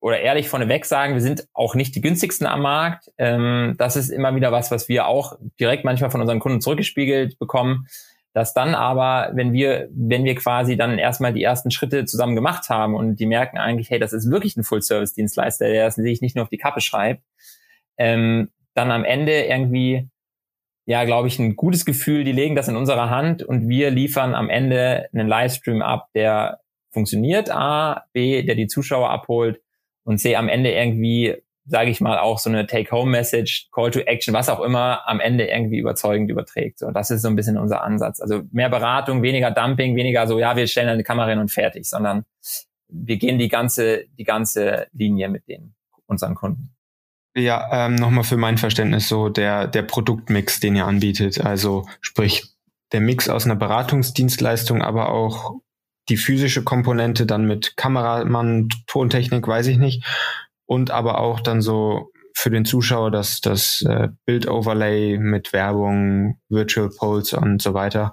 oder 0.00 0.20
ehrlich 0.20 0.48
vorneweg 0.48 0.86
sagen, 0.86 1.14
wir 1.14 1.20
sind 1.20 1.46
auch 1.52 1.74
nicht 1.74 1.94
die 1.94 2.00
günstigsten 2.00 2.46
am 2.46 2.62
Markt. 2.62 3.10
Ähm, 3.18 3.74
das 3.76 3.96
ist 3.96 4.08
immer 4.08 4.34
wieder 4.34 4.50
was, 4.50 4.70
was 4.70 4.88
wir 4.88 5.06
auch 5.06 5.38
direkt 5.60 5.84
manchmal 5.84 6.10
von 6.10 6.22
unseren 6.22 6.40
Kunden 6.40 6.62
zurückgespiegelt 6.62 7.38
bekommen. 7.38 7.86
Dass 8.32 8.54
dann 8.54 8.74
aber, 8.74 9.32
wenn 9.34 9.52
wir, 9.52 9.88
wenn 9.92 10.24
wir 10.24 10.36
quasi 10.36 10.76
dann 10.76 10.98
erstmal 10.98 11.32
die 11.32 11.42
ersten 11.42 11.70
Schritte 11.70 12.04
zusammen 12.04 12.36
gemacht 12.36 12.70
haben 12.70 12.94
und 12.94 13.16
die 13.16 13.26
merken 13.26 13.58
eigentlich, 13.58 13.90
hey, 13.90 13.98
das 13.98 14.12
ist 14.12 14.30
wirklich 14.30 14.56
ein 14.56 14.62
Full-Service-Dienstleister, 14.62 15.66
der 15.66 15.86
das 15.86 15.96
sich 15.96 16.20
nicht 16.20 16.36
nur 16.36 16.44
auf 16.44 16.48
die 16.48 16.56
Kappe 16.56 16.80
schreibt, 16.80 17.24
ähm, 17.98 18.48
dann 18.72 18.92
am 18.92 19.04
Ende 19.04 19.42
irgendwie, 19.42 20.08
ja, 20.86 21.04
glaube 21.04 21.26
ich, 21.26 21.40
ein 21.40 21.56
gutes 21.56 21.84
Gefühl, 21.84 22.22
die 22.22 22.32
legen 22.32 22.54
das 22.54 22.68
in 22.68 22.76
unserer 22.76 23.10
Hand 23.10 23.42
und 23.42 23.68
wir 23.68 23.90
liefern 23.90 24.34
am 24.36 24.48
Ende 24.48 25.08
einen 25.12 25.26
Livestream 25.26 25.82
ab, 25.82 26.08
der 26.14 26.60
funktioniert, 26.92 27.50
A, 27.50 28.04
B, 28.12 28.44
der 28.44 28.54
die 28.54 28.68
Zuschauer 28.68 29.10
abholt 29.10 29.60
und 30.10 30.18
sehe 30.18 30.36
am 30.36 30.48
Ende 30.48 30.72
irgendwie, 30.72 31.36
sage 31.66 31.88
ich 31.88 32.00
mal, 32.00 32.18
auch 32.18 32.40
so 32.40 32.50
eine 32.50 32.66
Take-Home-Message, 32.66 33.68
Call 33.72 33.92
to 33.92 34.00
Action, 34.00 34.34
was 34.34 34.48
auch 34.48 34.58
immer, 34.58 35.06
am 35.06 35.20
Ende 35.20 35.46
irgendwie 35.46 35.78
überzeugend 35.78 36.28
überträgt. 36.28 36.80
So, 36.80 36.90
das 36.90 37.12
ist 37.12 37.22
so 37.22 37.28
ein 37.28 37.36
bisschen 37.36 37.56
unser 37.56 37.84
Ansatz. 37.84 38.20
Also 38.20 38.42
mehr 38.50 38.68
Beratung, 38.68 39.22
weniger 39.22 39.52
Dumping, 39.52 39.94
weniger 39.94 40.26
so, 40.26 40.40
ja, 40.40 40.56
wir 40.56 40.66
stellen 40.66 40.88
eine 40.88 41.04
Kamera 41.04 41.28
hin 41.28 41.38
und 41.38 41.52
fertig, 41.52 41.88
sondern 41.88 42.24
wir 42.88 43.18
gehen 43.18 43.38
die 43.38 43.46
ganze, 43.46 44.06
die 44.18 44.24
ganze 44.24 44.88
Linie 44.92 45.28
mit 45.28 45.46
den 45.46 45.76
unseren 46.06 46.34
Kunden. 46.34 46.74
Ja, 47.36 47.86
ähm, 47.86 47.94
nochmal 47.94 48.24
für 48.24 48.36
mein 48.36 48.58
Verständnis 48.58 49.08
so 49.08 49.28
der, 49.28 49.68
der 49.68 49.82
Produktmix, 49.82 50.58
den 50.58 50.74
ihr 50.74 50.86
anbietet. 50.86 51.40
Also 51.40 51.86
sprich, 52.00 52.42
der 52.90 53.00
Mix 53.00 53.28
aus 53.28 53.44
einer 53.44 53.54
Beratungsdienstleistung, 53.54 54.82
aber 54.82 55.10
auch 55.10 55.60
die 56.10 56.16
physische 56.16 56.62
Komponente 56.64 57.24
dann 57.24 57.46
mit 57.46 57.76
Kameramann, 57.76 58.68
Tontechnik, 58.86 59.46
weiß 59.46 59.68
ich 59.68 59.78
nicht. 59.78 60.04
Und 60.66 60.90
aber 60.90 61.20
auch 61.20 61.40
dann 61.40 61.62
so 61.62 62.10
für 62.34 62.50
den 62.50 62.64
Zuschauer 62.64 63.10
das, 63.10 63.40
das 63.40 63.82
äh, 63.82 64.08
Bild-Overlay 64.24 65.18
mit 65.18 65.52
Werbung, 65.52 66.38
Virtual 66.48 66.90
Poles 66.90 67.32
und 67.32 67.62
so 67.62 67.74
weiter. 67.74 68.12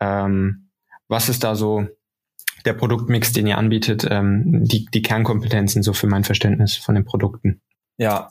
Ähm, 0.00 0.70
was 1.08 1.28
ist 1.28 1.44
da 1.44 1.54
so 1.54 1.86
der 2.64 2.74
Produktmix, 2.74 3.32
den 3.32 3.46
ihr 3.46 3.58
anbietet, 3.58 4.06
ähm, 4.08 4.64
die, 4.64 4.86
die 4.86 5.02
Kernkompetenzen 5.02 5.82
so 5.82 5.92
für 5.92 6.06
mein 6.06 6.24
Verständnis 6.24 6.76
von 6.76 6.94
den 6.94 7.04
Produkten? 7.04 7.60
Ja, 7.96 8.30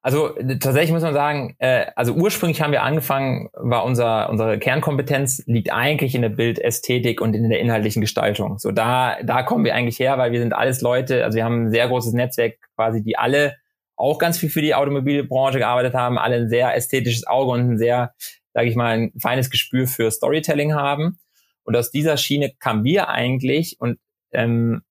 also 0.00 0.28
tatsächlich 0.60 0.92
muss 0.92 1.02
man 1.02 1.14
sagen, 1.14 1.56
äh, 1.58 1.86
also 1.96 2.14
ursprünglich 2.14 2.62
haben 2.62 2.72
wir 2.72 2.82
angefangen, 2.82 3.48
war 3.52 3.84
unser 3.84 4.30
unsere 4.30 4.58
Kernkompetenz 4.58 5.42
liegt 5.46 5.72
eigentlich 5.72 6.14
in 6.14 6.22
der 6.22 6.28
Bildästhetik 6.28 7.20
und 7.20 7.34
in 7.34 7.48
der 7.48 7.60
inhaltlichen 7.60 8.00
Gestaltung. 8.00 8.58
So 8.58 8.70
da 8.70 9.16
da 9.22 9.42
kommen 9.42 9.64
wir 9.64 9.74
eigentlich 9.74 9.98
her, 9.98 10.16
weil 10.18 10.32
wir 10.32 10.40
sind 10.40 10.52
alles 10.52 10.80
Leute, 10.80 11.24
also 11.24 11.36
wir 11.36 11.44
haben 11.44 11.64
ein 11.64 11.70
sehr 11.70 11.88
großes 11.88 12.12
Netzwerk 12.12 12.58
quasi, 12.76 13.02
die 13.02 13.18
alle 13.18 13.56
auch 13.98 14.18
ganz 14.18 14.38
viel 14.38 14.48
für 14.48 14.62
die 14.62 14.74
Automobilbranche 14.74 15.58
gearbeitet 15.58 15.94
haben, 15.94 16.18
alle 16.18 16.36
ein 16.36 16.48
sehr 16.48 16.74
ästhetisches 16.74 17.26
Auge 17.26 17.50
und 17.50 17.60
ein 17.72 17.78
sehr, 17.78 18.14
sage 18.54 18.68
ich 18.68 18.76
mal, 18.76 18.96
ein 18.96 19.12
feines 19.20 19.50
Gespür 19.50 19.86
für 19.88 20.10
Storytelling 20.10 20.74
haben. 20.74 21.18
Und 21.64 21.76
aus 21.76 21.90
dieser 21.90 22.16
Schiene 22.16 22.52
kamen 22.60 22.84
wir 22.84 23.08
eigentlich 23.08 23.76
und 23.80 23.98
ähm, 24.32 24.82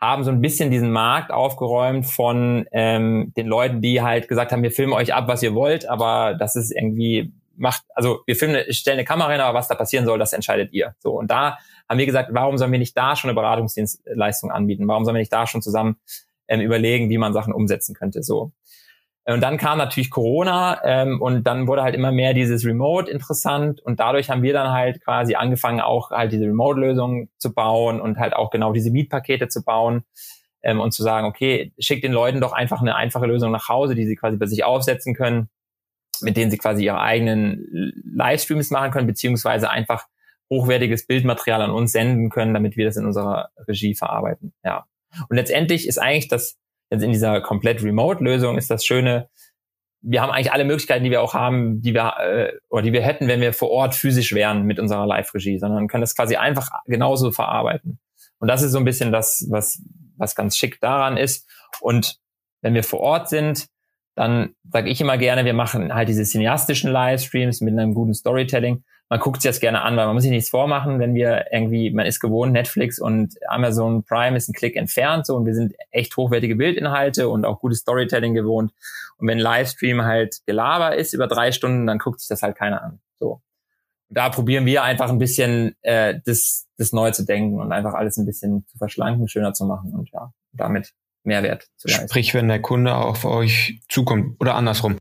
haben 0.00 0.24
so 0.24 0.30
ein 0.30 0.40
bisschen 0.40 0.70
diesen 0.70 0.90
Markt 0.92 1.30
aufgeräumt 1.30 2.06
von 2.06 2.66
ähm, 2.72 3.32
den 3.36 3.46
Leuten, 3.46 3.80
die 3.80 4.02
halt 4.02 4.28
gesagt 4.28 4.52
haben, 4.52 4.62
wir 4.62 4.70
filmen 4.70 4.92
euch 4.92 5.14
ab, 5.14 5.28
was 5.28 5.42
ihr 5.42 5.54
wollt, 5.54 5.88
aber 5.88 6.34
das 6.34 6.56
ist 6.56 6.70
irgendwie 6.70 7.32
macht, 7.56 7.84
also 7.94 8.20
wir 8.26 8.36
filmen, 8.36 8.60
stellen 8.72 8.98
eine 8.98 9.04
Kamera 9.04 9.30
hin, 9.30 9.40
aber 9.40 9.56
was 9.56 9.68
da 9.68 9.74
passieren 9.74 10.04
soll, 10.04 10.18
das 10.18 10.32
entscheidet 10.32 10.72
ihr. 10.72 10.94
So 10.98 11.18
und 11.18 11.30
da 11.30 11.58
haben 11.88 11.98
wir 11.98 12.06
gesagt, 12.06 12.30
warum 12.32 12.58
sollen 12.58 12.72
wir 12.72 12.78
nicht 12.78 12.96
da 12.96 13.16
schon 13.16 13.30
eine 13.30 13.36
Beratungsdienstleistung 13.36 14.50
anbieten? 14.50 14.88
Warum 14.88 15.04
sollen 15.04 15.16
wir 15.16 15.20
nicht 15.20 15.32
da 15.32 15.46
schon 15.46 15.62
zusammen 15.62 15.96
ähm, 16.48 16.60
überlegen, 16.60 17.10
wie 17.10 17.18
man 17.18 17.32
Sachen 17.32 17.52
umsetzen 17.52 17.94
könnte? 17.94 18.22
So. 18.22 18.52
Und 19.26 19.40
dann 19.40 19.56
kam 19.56 19.78
natürlich 19.78 20.10
Corona 20.10 20.82
ähm, 20.84 21.22
und 21.22 21.44
dann 21.44 21.66
wurde 21.66 21.82
halt 21.82 21.94
immer 21.94 22.12
mehr 22.12 22.34
dieses 22.34 22.64
Remote 22.64 23.10
interessant 23.10 23.80
und 23.80 23.98
dadurch 23.98 24.28
haben 24.28 24.42
wir 24.42 24.52
dann 24.52 24.70
halt 24.70 25.02
quasi 25.02 25.34
angefangen, 25.34 25.80
auch 25.80 26.10
halt 26.10 26.32
diese 26.32 26.44
Remote-Lösungen 26.44 27.30
zu 27.38 27.54
bauen 27.54 28.02
und 28.02 28.18
halt 28.18 28.34
auch 28.34 28.50
genau 28.50 28.74
diese 28.74 28.90
Mietpakete 28.90 29.48
zu 29.48 29.64
bauen 29.64 30.04
ähm, 30.62 30.78
und 30.78 30.92
zu 30.92 31.02
sagen, 31.02 31.26
okay, 31.26 31.72
schickt 31.78 32.04
den 32.04 32.12
Leuten 32.12 32.42
doch 32.42 32.52
einfach 32.52 32.82
eine 32.82 32.96
einfache 32.96 33.24
Lösung 33.24 33.50
nach 33.50 33.68
Hause, 33.70 33.94
die 33.94 34.06
sie 34.06 34.16
quasi 34.16 34.36
bei 34.36 34.46
sich 34.46 34.62
aufsetzen 34.64 35.14
können, 35.14 35.48
mit 36.20 36.36
denen 36.36 36.50
sie 36.50 36.58
quasi 36.58 36.84
ihre 36.84 37.00
eigenen 37.00 37.92
Livestreams 38.04 38.70
machen 38.70 38.90
können, 38.90 39.06
beziehungsweise 39.06 39.70
einfach 39.70 40.06
hochwertiges 40.50 41.06
Bildmaterial 41.06 41.62
an 41.62 41.70
uns 41.70 41.92
senden 41.92 42.28
können, 42.28 42.52
damit 42.52 42.76
wir 42.76 42.84
das 42.84 42.98
in 42.98 43.06
unserer 43.06 43.48
Regie 43.66 43.94
verarbeiten. 43.94 44.52
Ja. 44.62 44.84
Und 45.30 45.36
letztendlich 45.36 45.88
ist 45.88 45.98
eigentlich 45.98 46.28
das 46.28 46.58
jetzt 46.94 47.04
in 47.04 47.12
dieser 47.12 47.40
komplett 47.40 47.82
Remote-Lösung 47.82 48.56
ist 48.56 48.70
das 48.70 48.84
Schöne, 48.84 49.28
wir 50.06 50.20
haben 50.20 50.30
eigentlich 50.30 50.52
alle 50.52 50.64
Möglichkeiten, 50.64 51.04
die 51.04 51.10
wir 51.10 51.22
auch 51.22 51.32
haben, 51.32 51.80
die 51.80 51.94
wir 51.94 52.14
äh, 52.18 52.52
oder 52.68 52.82
die 52.82 52.92
wir 52.92 53.02
hätten, 53.02 53.26
wenn 53.26 53.40
wir 53.40 53.52
vor 53.54 53.70
Ort 53.70 53.94
physisch 53.94 54.34
wären 54.34 54.64
mit 54.64 54.78
unserer 54.78 55.06
Live-Regie, 55.06 55.58
sondern 55.58 55.88
können 55.88 56.02
das 56.02 56.14
quasi 56.14 56.36
einfach 56.36 56.68
genauso 56.86 57.30
verarbeiten. 57.30 57.98
Und 58.38 58.48
das 58.48 58.62
ist 58.62 58.72
so 58.72 58.78
ein 58.78 58.84
bisschen 58.84 59.12
das, 59.12 59.46
was 59.50 59.82
was 60.16 60.34
ganz 60.34 60.56
schick 60.56 60.80
daran 60.80 61.16
ist. 61.16 61.48
Und 61.80 62.18
wenn 62.60 62.74
wir 62.74 62.84
vor 62.84 63.00
Ort 63.00 63.28
sind, 63.28 63.66
dann 64.14 64.54
sage 64.70 64.90
ich 64.90 65.00
immer 65.00 65.18
gerne, 65.18 65.44
wir 65.44 65.54
machen 65.54 65.94
halt 65.94 66.08
diese 66.08 66.24
cineastischen 66.24 66.90
Livestreams 66.90 67.60
mit 67.60 67.72
einem 67.72 67.94
guten 67.94 68.14
Storytelling 68.14 68.84
man 69.10 69.20
guckt 69.20 69.42
sich 69.42 69.48
das 69.50 69.60
gerne 69.60 69.82
an, 69.82 69.96
weil 69.96 70.06
man 70.06 70.14
muss 70.14 70.22
sich 70.22 70.32
nichts 70.32 70.50
vormachen, 70.50 70.98
wenn 70.98 71.14
wir 71.14 71.52
irgendwie, 71.52 71.90
man 71.90 72.06
ist 72.06 72.20
gewohnt, 72.20 72.52
Netflix 72.52 72.98
und 72.98 73.34
Amazon 73.48 74.02
Prime 74.02 74.36
ist 74.36 74.48
ein 74.48 74.54
Klick 74.54 74.76
entfernt 74.76 75.26
so 75.26 75.36
und 75.36 75.46
wir 75.46 75.54
sind 75.54 75.74
echt 75.90 76.16
hochwertige 76.16 76.56
Bildinhalte 76.56 77.28
und 77.28 77.44
auch 77.44 77.60
gutes 77.60 77.80
Storytelling 77.80 78.34
gewohnt. 78.34 78.72
Und 79.18 79.28
wenn 79.28 79.38
Livestream 79.38 80.02
halt 80.02 80.38
Gelaber 80.46 80.96
ist 80.96 81.12
über 81.12 81.26
drei 81.26 81.52
Stunden, 81.52 81.86
dann 81.86 81.98
guckt 81.98 82.20
sich 82.20 82.28
das 82.28 82.42
halt 82.42 82.56
keiner 82.56 82.82
an. 82.82 83.00
So. 83.18 83.42
Da 84.08 84.30
probieren 84.30 84.64
wir 84.64 84.82
einfach 84.82 85.10
ein 85.10 85.18
bisschen 85.18 85.76
äh, 85.82 86.18
das, 86.24 86.66
das 86.78 86.92
neu 86.92 87.10
zu 87.10 87.24
denken 87.24 87.60
und 87.60 87.72
einfach 87.72 87.94
alles 87.94 88.16
ein 88.16 88.26
bisschen 88.26 88.66
zu 88.68 88.78
verschlanken, 88.78 89.28
schöner 89.28 89.52
zu 89.52 89.66
machen 89.66 89.94
und 89.94 90.10
ja, 90.12 90.32
damit 90.52 90.94
Mehrwert 91.24 91.68
zu 91.76 91.88
leisten. 91.88 92.08
Sprich, 92.08 92.34
wenn 92.34 92.48
der 92.48 92.60
Kunde 92.60 92.94
auf 92.94 93.24
euch 93.24 93.80
zukommt 93.88 94.36
oder 94.40 94.54
andersrum 94.54 94.96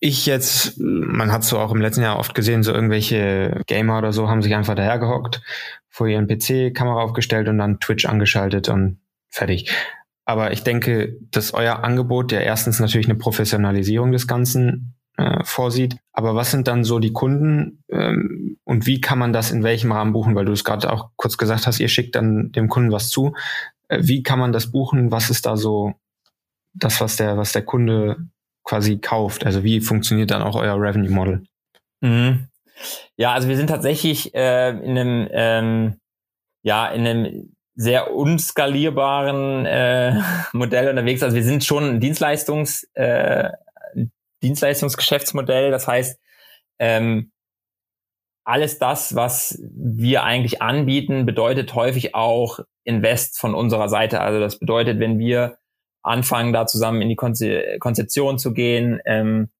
ich 0.00 0.26
jetzt, 0.26 0.78
man 0.78 1.32
hat 1.32 1.44
so 1.44 1.58
auch 1.58 1.72
im 1.72 1.80
letzten 1.80 2.02
Jahr 2.02 2.18
oft 2.18 2.34
gesehen, 2.34 2.62
so 2.62 2.72
irgendwelche 2.72 3.60
Gamer 3.66 3.98
oder 3.98 4.12
so 4.12 4.28
haben 4.28 4.42
sich 4.42 4.54
einfach 4.54 4.74
dahergehockt, 4.74 5.42
vor 5.88 6.06
ihren 6.06 6.26
PC 6.26 6.74
Kamera 6.74 7.02
aufgestellt 7.02 7.48
und 7.48 7.58
dann 7.58 7.80
Twitch 7.80 8.06
angeschaltet 8.06 8.68
und 8.68 9.00
fertig. 9.28 9.70
Aber 10.24 10.52
ich 10.52 10.62
denke, 10.62 11.16
dass 11.30 11.54
euer 11.54 11.82
Angebot 11.84 12.32
ja 12.32 12.40
erstens 12.40 12.80
natürlich 12.80 13.08
eine 13.08 13.18
Professionalisierung 13.18 14.12
des 14.12 14.26
Ganzen 14.26 14.94
äh, 15.16 15.42
vorsieht. 15.42 15.96
Aber 16.12 16.34
was 16.34 16.50
sind 16.50 16.68
dann 16.68 16.84
so 16.84 16.98
die 16.98 17.12
Kunden 17.12 17.82
ähm, 17.90 18.58
und 18.64 18.86
wie 18.86 19.00
kann 19.00 19.18
man 19.18 19.32
das 19.32 19.50
in 19.50 19.62
welchem 19.62 19.90
Rahmen 19.90 20.12
buchen? 20.12 20.34
Weil 20.34 20.44
du 20.44 20.52
es 20.52 20.64
gerade 20.64 20.92
auch 20.92 21.10
kurz 21.16 21.38
gesagt 21.38 21.66
hast, 21.66 21.80
ihr 21.80 21.88
schickt 21.88 22.14
dann 22.14 22.52
dem 22.52 22.68
Kunden 22.68 22.92
was 22.92 23.08
zu. 23.08 23.34
Äh, 23.88 24.00
wie 24.02 24.22
kann 24.22 24.38
man 24.38 24.52
das 24.52 24.70
buchen? 24.70 25.10
Was 25.10 25.30
ist 25.30 25.46
da 25.46 25.56
so 25.56 25.94
das, 26.74 27.00
was 27.00 27.16
der, 27.16 27.36
was 27.36 27.52
der 27.52 27.64
Kunde 27.64 28.28
quasi 28.64 28.98
kauft? 28.98 29.44
Also 29.44 29.64
wie 29.64 29.80
funktioniert 29.80 30.30
dann 30.30 30.42
auch 30.42 30.56
euer 30.56 30.80
Revenue 30.80 31.10
Model? 31.10 31.42
Mhm. 32.00 32.48
Ja, 33.16 33.32
also 33.32 33.48
wir 33.48 33.56
sind 33.56 33.68
tatsächlich 33.68 34.34
äh, 34.34 34.70
in 34.70 34.96
einem 34.96 35.28
ähm, 35.32 36.00
ja 36.62 36.86
in 36.88 37.06
einem 37.06 37.56
sehr 37.74 38.12
unskalierbaren 38.12 39.66
äh, 39.66 40.20
Modell 40.52 40.88
unterwegs. 40.88 41.22
Also 41.22 41.36
wir 41.36 41.44
sind 41.44 41.64
schon 41.64 41.84
ein 41.84 42.00
Dienstleistungs 42.00 42.88
äh, 42.94 43.50
Dienstleistungsgeschäftsmodell. 44.42 45.70
Das 45.70 45.88
heißt, 45.88 46.20
ähm, 46.78 47.32
alles 48.48 48.78
das, 48.78 49.14
was 49.14 49.60
wir 49.62 50.22
eigentlich 50.22 50.62
anbieten, 50.62 51.26
bedeutet 51.26 51.74
häufig 51.74 52.14
auch 52.14 52.60
Invest 52.82 53.38
von 53.38 53.54
unserer 53.54 53.90
Seite. 53.90 54.22
Also 54.22 54.40
das 54.40 54.58
bedeutet, 54.58 55.00
wenn 55.00 55.18
wir 55.18 55.58
anfangen, 56.02 56.54
da 56.54 56.66
zusammen 56.66 57.02
in 57.02 57.10
die 57.10 57.16
Konze 57.16 57.76
Konzeption 57.78 58.38
zu 58.38 58.54
gehen. 58.54 59.00
Ähm, 59.04 59.50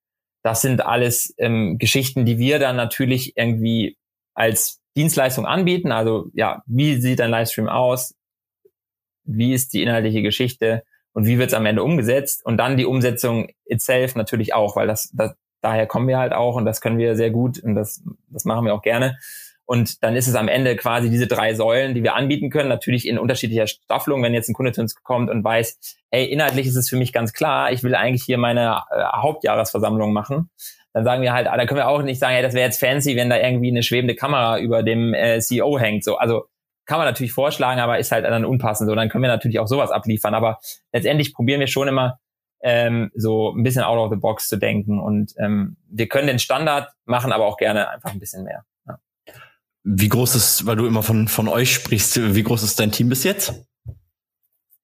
das 0.42 0.62
sind 0.62 0.86
alles 0.86 1.34
ähm, 1.36 1.76
Geschichten, 1.76 2.24
die 2.24 2.38
wir 2.38 2.58
dann 2.58 2.76
natürlich 2.76 3.36
irgendwie 3.36 3.98
als 4.32 4.80
Dienstleistung 4.96 5.44
anbieten. 5.44 5.92
Also 5.92 6.30
ja, 6.32 6.62
wie 6.64 6.98
sieht 6.98 7.20
ein 7.20 7.30
Livestream 7.30 7.68
aus? 7.68 8.14
Wie 9.24 9.52
ist 9.52 9.74
die 9.74 9.82
inhaltliche 9.82 10.22
Geschichte? 10.22 10.82
Und 11.12 11.26
wie 11.26 11.38
wird 11.38 11.48
es 11.48 11.54
am 11.54 11.66
Ende 11.66 11.82
umgesetzt? 11.82 12.42
Und 12.42 12.56
dann 12.56 12.78
die 12.78 12.86
Umsetzung 12.86 13.50
itself 13.66 14.14
natürlich 14.14 14.54
auch, 14.54 14.76
weil 14.76 14.86
das, 14.86 15.10
das 15.12 15.34
daher 15.60 15.86
kommen 15.86 16.08
wir 16.08 16.18
halt 16.18 16.32
auch 16.32 16.56
und 16.56 16.64
das 16.64 16.80
können 16.80 16.98
wir 16.98 17.16
sehr 17.16 17.30
gut 17.30 17.58
und 17.58 17.74
das, 17.74 18.02
das 18.28 18.44
machen 18.44 18.64
wir 18.64 18.74
auch 18.74 18.82
gerne. 18.82 19.18
Und 19.70 20.02
dann 20.02 20.16
ist 20.16 20.28
es 20.28 20.34
am 20.34 20.48
Ende 20.48 20.76
quasi 20.76 21.10
diese 21.10 21.26
drei 21.26 21.52
Säulen, 21.52 21.94
die 21.94 22.02
wir 22.02 22.14
anbieten 22.14 22.48
können, 22.48 22.70
natürlich 22.70 23.06
in 23.06 23.18
unterschiedlicher 23.18 23.66
Staffelung. 23.66 24.22
Wenn 24.22 24.32
jetzt 24.32 24.48
ein 24.48 24.54
Kunde 24.54 24.72
zu 24.72 24.80
uns 24.80 24.94
kommt 24.94 25.28
und 25.28 25.44
weiß, 25.44 25.78
hey, 26.10 26.24
inhaltlich 26.24 26.66
ist 26.66 26.76
es 26.76 26.88
für 26.88 26.96
mich 26.96 27.12
ganz 27.12 27.34
klar, 27.34 27.70
ich 27.70 27.82
will 27.82 27.94
eigentlich 27.94 28.22
hier 28.22 28.38
meine 28.38 28.80
äh, 28.90 29.02
Hauptjahresversammlung 29.14 30.14
machen, 30.14 30.48
dann 30.94 31.04
sagen 31.04 31.20
wir 31.20 31.34
halt, 31.34 31.48
ah, 31.48 31.56
da 31.58 31.66
können 31.66 31.80
wir 31.80 31.88
auch 31.88 32.00
nicht 32.00 32.18
sagen, 32.18 32.32
hey, 32.32 32.42
das 32.42 32.54
wäre 32.54 32.64
jetzt 32.64 32.80
fancy, 32.80 33.14
wenn 33.14 33.28
da 33.28 33.36
irgendwie 33.36 33.68
eine 33.68 33.82
schwebende 33.82 34.14
Kamera 34.14 34.58
über 34.58 34.82
dem 34.82 35.12
äh, 35.12 35.38
CEO 35.40 35.78
hängt. 35.78 36.02
So, 36.02 36.16
also 36.16 36.46
kann 36.86 36.96
man 36.96 37.06
natürlich 37.06 37.32
vorschlagen, 37.32 37.78
aber 37.78 37.98
ist 37.98 38.10
halt 38.10 38.24
dann 38.24 38.46
unpassend. 38.46 38.88
So, 38.88 38.94
dann 38.94 39.10
können 39.10 39.22
wir 39.22 39.28
natürlich 39.28 39.58
auch 39.58 39.68
sowas 39.68 39.90
abliefern. 39.90 40.34
Aber 40.34 40.60
letztendlich 40.94 41.34
probieren 41.34 41.60
wir 41.60 41.66
schon 41.66 41.88
immer 41.88 42.18
ähm, 42.60 43.10
so 43.14 43.52
ein 43.52 43.62
bisschen 43.62 43.82
out 43.82 43.98
of 43.98 44.10
the 44.10 44.20
box 44.20 44.48
zu 44.48 44.56
denken. 44.56 45.00
Und 45.00 45.34
ähm, 45.38 45.76
wir 45.88 46.08
können 46.08 46.26
den 46.26 46.38
Standard 46.38 46.92
machen, 47.04 47.32
aber 47.32 47.46
auch 47.46 47.56
gerne 47.56 47.88
einfach 47.90 48.12
ein 48.12 48.18
bisschen 48.18 48.44
mehr. 48.44 48.64
Wie 49.84 50.08
groß 50.08 50.34
ist, 50.34 50.66
weil 50.66 50.76
du 50.76 50.86
immer 50.86 51.02
von, 51.02 51.28
von 51.28 51.48
euch 51.48 51.72
sprichst, 51.72 52.34
wie 52.34 52.42
groß 52.42 52.62
ist 52.62 52.78
dein 52.78 52.92
Team 52.92 53.08
bis 53.08 53.24
jetzt? 53.24 53.64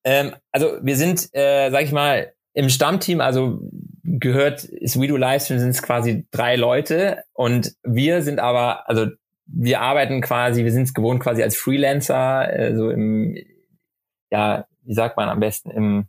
Ähm, 0.04 0.34
also 0.52 0.78
wir 0.82 0.96
sind, 0.96 1.28
äh, 1.34 1.70
sag 1.70 1.82
ich 1.82 1.92
mal, 1.92 2.32
im 2.54 2.68
Stammteam, 2.68 3.20
also 3.20 3.60
gehört 4.02 4.64
ist 4.64 5.00
We 5.00 5.08
Do 5.08 5.16
Livestream 5.16 5.58
sind 5.58 5.70
es 5.70 5.82
quasi 5.82 6.26
drei 6.30 6.56
Leute 6.56 7.24
und 7.32 7.74
wir 7.82 8.22
sind 8.22 8.38
aber, 8.38 8.88
also 8.88 9.08
wir 9.46 9.80
arbeiten 9.80 10.20
quasi, 10.20 10.64
wir 10.64 10.72
sind 10.72 10.84
es 10.84 10.94
gewohnt 10.94 11.20
quasi 11.20 11.42
als 11.42 11.56
Freelancer, 11.56 12.52
äh, 12.52 12.76
so 12.76 12.90
im, 12.90 13.36
ja, 14.30 14.66
wie 14.82 14.94
sagt 14.94 15.16
man 15.16 15.28
am 15.28 15.40
besten, 15.40 15.70
im, 15.70 16.06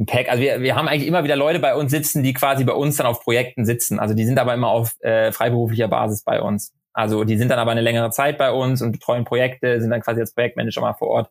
im 0.00 0.06
Pack. 0.06 0.30
Also 0.30 0.42
wir, 0.42 0.62
wir 0.62 0.74
haben 0.76 0.88
eigentlich 0.88 1.06
immer 1.06 1.24
wieder 1.24 1.36
Leute 1.36 1.58
bei 1.58 1.74
uns 1.74 1.90
sitzen, 1.90 2.22
die 2.22 2.32
quasi 2.32 2.64
bei 2.64 2.72
uns 2.72 2.96
dann 2.96 3.06
auf 3.06 3.20
Projekten 3.22 3.66
sitzen. 3.66 4.00
Also 4.00 4.14
die 4.14 4.24
sind 4.24 4.38
aber 4.38 4.54
immer 4.54 4.68
auf 4.68 4.96
äh, 5.00 5.30
freiberuflicher 5.30 5.88
Basis 5.88 6.22
bei 6.24 6.40
uns. 6.40 6.72
Also 6.94 7.22
die 7.24 7.36
sind 7.36 7.50
dann 7.50 7.58
aber 7.58 7.70
eine 7.70 7.82
längere 7.82 8.10
Zeit 8.10 8.38
bei 8.38 8.50
uns 8.50 8.80
und 8.80 8.92
betreuen 8.92 9.26
Projekte, 9.26 9.78
sind 9.78 9.90
dann 9.90 10.00
quasi 10.00 10.20
als 10.20 10.32
Projektmanager 10.32 10.80
mal 10.80 10.94
vor 10.94 11.08
Ort. 11.08 11.30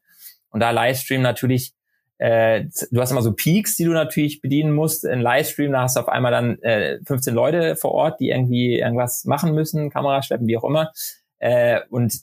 Und 0.52 0.60
da 0.60 0.70
Livestream 0.70 1.24
natürlich, 1.24 1.74
äh, 2.20 2.66
du 2.92 3.02
hast 3.02 3.10
immer 3.10 3.24
so 3.24 3.34
Peaks, 3.34 3.76
die 3.76 3.86
du 3.86 3.92
natürlich 3.92 4.40
bedienen 4.40 4.72
musst. 4.72 5.04
In 5.04 5.20
Livestream, 5.20 5.72
da 5.72 5.82
hast 5.82 5.96
du 5.96 6.02
auf 6.02 6.08
einmal 6.08 6.32
dann 6.32 6.62
äh, 6.62 7.00
15 7.08 7.34
Leute 7.34 7.76
vor 7.76 7.92
Ort, 7.92 8.20
die 8.20 8.30
irgendwie 8.30 8.78
irgendwas 8.78 9.26
machen 9.26 9.56
müssen, 9.56 9.90
Kamera 9.90 10.22
schleppen, 10.22 10.48
wie 10.48 10.58
auch 10.58 10.64
immer. 10.64 10.92
Äh, 11.40 11.80
und 11.90 12.14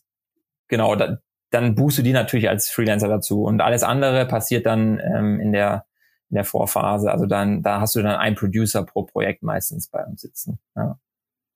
genau, 0.68 0.94
da, 0.94 1.18
dann 1.50 1.74
buchst 1.74 1.98
du 1.98 2.02
die 2.02 2.12
natürlich 2.12 2.48
als 2.48 2.70
Freelancer 2.70 3.08
dazu. 3.08 3.42
Und 3.42 3.60
alles 3.60 3.82
andere 3.82 4.26
passiert 4.26 4.64
dann 4.64 5.00
ähm, 5.00 5.40
in 5.40 5.50
der 5.50 5.86
in 6.30 6.34
der 6.34 6.44
Vorphase. 6.44 7.10
Also 7.10 7.26
dann, 7.26 7.62
da 7.62 7.80
hast 7.80 7.94
du 7.96 8.02
dann 8.02 8.16
einen 8.16 8.36
Producer 8.36 8.84
pro 8.84 9.02
Projekt 9.04 9.42
meistens 9.42 9.88
bei 9.88 10.04
uns 10.04 10.22
sitzen. 10.22 10.58
Ja. 10.74 10.98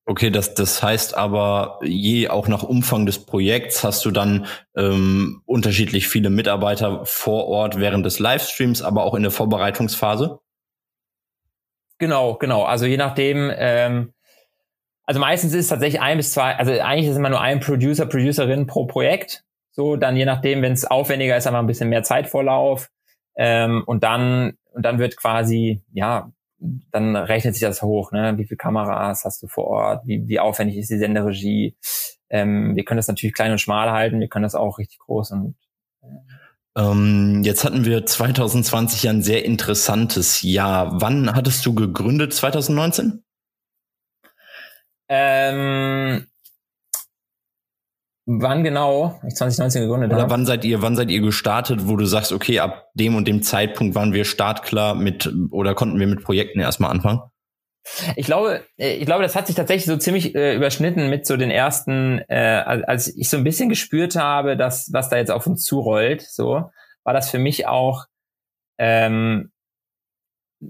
Okay, 0.07 0.31
das, 0.31 0.55
das 0.55 0.83
heißt 0.83 1.17
aber, 1.17 1.79
je 1.83 2.29
auch 2.29 2.49
nach 2.49 2.65
Umfang 2.65 3.07
des 3.07 3.25
Projekts 3.27 3.85
hast 3.85 4.05
du 4.05 4.11
dann 4.11 4.47
ähm, 4.77 5.43
unterschiedlich 5.47 6.09
viele 6.09 6.31
Mitarbeiter 6.31 7.05
vor 7.05 7.47
Ort 7.47 7.79
während 7.79 8.05
des 8.05 8.19
Livestreams, 8.19 8.83
aber 8.83 9.05
auch 9.05 9.15
in 9.15 9.23
der 9.23 9.31
Vorbereitungsphase? 9.31 10.41
Genau, 11.99 12.35
genau. 12.35 12.65
Also 12.65 12.87
je 12.87 12.97
nachdem, 12.97 13.53
ähm, 13.55 14.13
also 15.05 15.21
meistens 15.21 15.53
ist 15.53 15.67
es 15.67 15.69
tatsächlich 15.69 16.01
ein 16.01 16.17
bis 16.17 16.33
zwei, 16.33 16.57
also 16.57 16.73
eigentlich 16.73 17.05
ist 17.05 17.13
es 17.13 17.19
immer 17.19 17.31
nur 17.31 17.41
ein 17.41 17.61
Producer, 17.61 18.07
Producerin 18.07 18.67
pro 18.67 18.87
Projekt. 18.87 19.45
So, 19.71 19.97
dann 19.97 20.17
je 20.17 20.25
nachdem, 20.25 20.63
wenn 20.63 20.73
es 20.73 20.85
aufwendiger 20.85 21.37
ist, 21.37 21.47
einfach 21.47 21.61
ein 21.61 21.67
bisschen 21.67 21.89
mehr 21.89 22.03
Zeitvorlauf. 22.03 22.91
Ähm, 23.43 23.85
und 23.87 24.05
dann, 24.05 24.59
und 24.75 24.85
dann 24.85 24.99
wird 24.99 25.17
quasi, 25.17 25.81
ja, 25.95 26.31
dann 26.59 27.17
rechnet 27.17 27.55
sich 27.55 27.63
das 27.63 27.81
hoch, 27.81 28.13
ne? 28.13 28.37
Wie 28.37 28.45
viele 28.45 28.59
Kameras 28.59 29.25
hast 29.25 29.43
du 29.43 29.47
vor 29.49 29.67
Ort? 29.67 30.07
Wie, 30.07 30.29
wie 30.29 30.39
aufwendig 30.39 30.77
ist 30.77 30.91
die 30.91 30.99
Senderegie? 30.99 31.75
Ähm, 32.29 32.77
wir 32.77 32.85
können 32.85 32.99
das 32.99 33.09
natürlich 33.09 33.35
klein 33.35 33.53
und 33.53 33.59
schmal 33.59 33.91
halten, 33.93 34.21
wir 34.21 34.29
können 34.29 34.43
das 34.43 34.55
auch 34.55 34.77
richtig 34.77 34.99
groß 34.99 35.31
und 35.31 35.57
äh 36.03 36.07
ähm, 36.77 37.43
jetzt 37.43 37.65
hatten 37.65 37.85
wir 37.85 38.07
2020 38.07 39.05
ja 39.05 39.11
ein 39.11 39.23
sehr 39.23 39.45
interessantes 39.45 40.43
Jahr. 40.43 41.01
Wann 41.01 41.35
hattest 41.35 41.67
du 41.67 41.75
gegründet? 41.75 42.33
2019? 42.33 43.25
Ähm, 45.09 46.27
Wann 48.33 48.63
genau? 48.63 49.21
Ich 49.27 49.35
2019 49.35 49.83
gegründet 49.83 50.13
Oder 50.13 50.31
wann 50.31 50.47
seid 50.47 50.65
ihr, 50.65 50.83
wann 50.83 50.95
seid 50.95 51.11
ihr 51.11 51.21
gestartet, 51.21 51.89
wo 51.89 51.97
du 51.97 52.05
sagst, 52.05 52.33
okay, 52.33 52.61
ab 52.61 52.87
dem 52.95 53.17
und 53.17 53.27
dem 53.27 53.43
Zeitpunkt 53.43 53.97
waren 53.97 54.13
wir 54.13 54.25
startklar 54.25 54.95
mit 54.95 55.33
oder 55.51 55.75
konnten 55.75 55.99
wir 55.99 56.07
mit 56.07 56.23
Projekten 56.23 56.61
erstmal 56.61 56.93
anfangen? 56.93 57.23
Ich 58.15 58.27
glaube, 58.27 58.63
äh, 58.79 58.95
ich 58.95 59.07
glaube, 59.07 59.25
das 59.25 59.35
hat 59.35 59.49
sich 59.49 59.57
tatsächlich 59.57 59.87
so 59.87 59.97
ziemlich 59.97 60.37
äh, 60.37 60.55
überschnitten 60.55 61.11
mit 61.11 61.27
so 61.27 61.37
den 61.37 61.51
ersten, 61.51 62.21
äh, 62.29 62.63
als 62.65 63.09
ich 63.09 63.29
so 63.29 63.37
ein 63.37 63.43
bisschen 63.43 63.69
gespürt 63.69 64.15
habe, 64.15 64.57
dass 64.57 64.91
was 64.93 65.09
da 65.09 65.17
jetzt 65.17 65.33
auf 65.33 65.49
uns 65.49 65.65
zurollt, 65.65 66.23
so 66.23 66.71
war 67.03 67.15
das 67.15 67.31
für 67.31 67.39
mich 67.39 67.67
auch 67.67 68.05
ähm, 68.79 69.51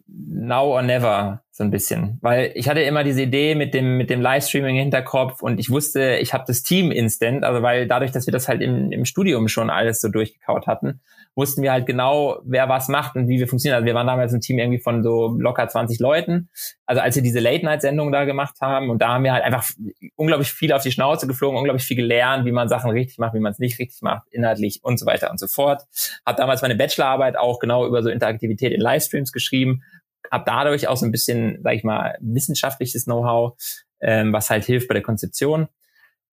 now 0.06 0.66
or 0.66 0.82
never 0.82 1.42
so 1.50 1.64
ein 1.64 1.70
bisschen, 1.70 2.18
weil 2.22 2.52
ich 2.54 2.68
hatte 2.68 2.80
immer 2.80 3.04
diese 3.04 3.22
Idee 3.22 3.54
mit 3.54 3.74
dem 3.74 3.96
mit 3.96 4.08
dem 4.08 4.20
Livestreaming 4.20 4.76
im 4.76 4.82
Hinterkopf 4.82 5.42
und 5.42 5.58
ich 5.58 5.70
wusste, 5.70 6.16
ich 6.16 6.32
habe 6.32 6.44
das 6.46 6.62
Team 6.62 6.90
instant, 6.90 7.44
also 7.44 7.62
weil 7.62 7.86
dadurch, 7.86 8.12
dass 8.12 8.26
wir 8.26 8.32
das 8.32 8.48
halt 8.48 8.62
im, 8.62 8.92
im 8.92 9.04
Studium 9.04 9.48
schon 9.48 9.68
alles 9.68 10.00
so 10.00 10.08
durchgekaut 10.08 10.66
hatten, 10.66 11.00
wussten 11.36 11.62
wir 11.62 11.72
halt 11.72 11.86
genau, 11.86 12.40
wer 12.44 12.68
was 12.68 12.88
macht 12.88 13.16
und 13.16 13.28
wie 13.28 13.38
wir 13.38 13.48
funktionieren. 13.48 13.76
Also 13.76 13.86
wir 13.86 13.94
waren 13.94 14.06
damals 14.06 14.32
ein 14.32 14.40
Team 14.40 14.58
irgendwie 14.58 14.80
von 14.80 15.02
so 15.02 15.36
locker 15.38 15.68
20 15.68 16.00
Leuten. 16.00 16.50
Also 16.86 17.00
als 17.00 17.14
wir 17.14 17.22
diese 17.22 17.38
Late-Night-Sendung 17.38 18.12
da 18.12 18.24
gemacht 18.24 18.56
haben 18.60 18.90
und 18.90 19.00
da 19.00 19.14
haben 19.14 19.24
wir 19.24 19.32
halt 19.32 19.44
einfach 19.44 19.68
unglaublich 20.16 20.52
viel 20.52 20.72
auf 20.72 20.82
die 20.82 20.92
Schnauze 20.92 21.26
geflogen, 21.26 21.56
unglaublich 21.56 21.84
viel 21.84 21.96
gelernt, 21.96 22.46
wie 22.46 22.52
man 22.52 22.68
Sachen 22.68 22.90
richtig 22.90 23.18
macht, 23.18 23.34
wie 23.34 23.40
man 23.40 23.52
es 23.52 23.58
nicht 23.58 23.78
richtig 23.78 24.02
macht, 24.02 24.26
inhaltlich 24.30 24.80
und 24.82 24.98
so 24.98 25.06
weiter 25.06 25.30
und 25.30 25.38
so 25.38 25.46
fort. 25.46 25.84
Hab 26.26 26.36
damals 26.36 26.62
meine 26.62 26.74
Bachelorarbeit 26.74 27.38
auch 27.38 27.58
genau 27.58 27.86
über 27.86 28.02
so 28.02 28.10
Interaktivität 28.10 28.72
in 28.72 28.80
Livestreams 28.80 29.32
geschrieben, 29.32 29.82
hab 30.30 30.44
dadurch 30.44 30.88
auch 30.88 30.96
so 30.96 31.06
ein 31.06 31.12
bisschen, 31.12 31.60
sag 31.62 31.74
ich 31.74 31.84
mal, 31.84 32.16
wissenschaftliches 32.20 33.04
Know-how, 33.04 33.56
ähm, 34.00 34.32
was 34.32 34.50
halt 34.50 34.64
hilft 34.64 34.88
bei 34.88 34.94
der 34.94 35.02
Konzeption. 35.02 35.68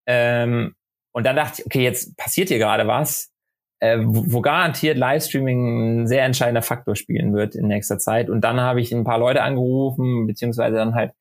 Ähm, 0.06 0.74
und 1.12 1.24
dann 1.24 1.36
dachte 1.36 1.60
ich, 1.62 1.66
okay, 1.66 1.82
jetzt 1.82 2.16
passiert 2.16 2.48
hier 2.48 2.58
gerade 2.58 2.86
was 2.86 3.32
äh, 3.80 3.98
wo, 4.00 4.24
wo 4.26 4.40
garantiert 4.40 4.96
Livestreaming 4.96 6.02
ein 6.02 6.06
sehr 6.06 6.24
entscheidender 6.24 6.62
Faktor 6.62 6.96
spielen 6.96 7.34
wird 7.34 7.54
in 7.54 7.68
nächster 7.68 7.98
Zeit. 7.98 8.30
Und 8.30 8.42
dann 8.42 8.60
habe 8.60 8.80
ich 8.80 8.92
ein 8.92 9.04
paar 9.04 9.18
Leute 9.18 9.42
angerufen, 9.42 10.26
beziehungsweise 10.26 10.76
dann 10.76 10.94
halt 10.94 11.12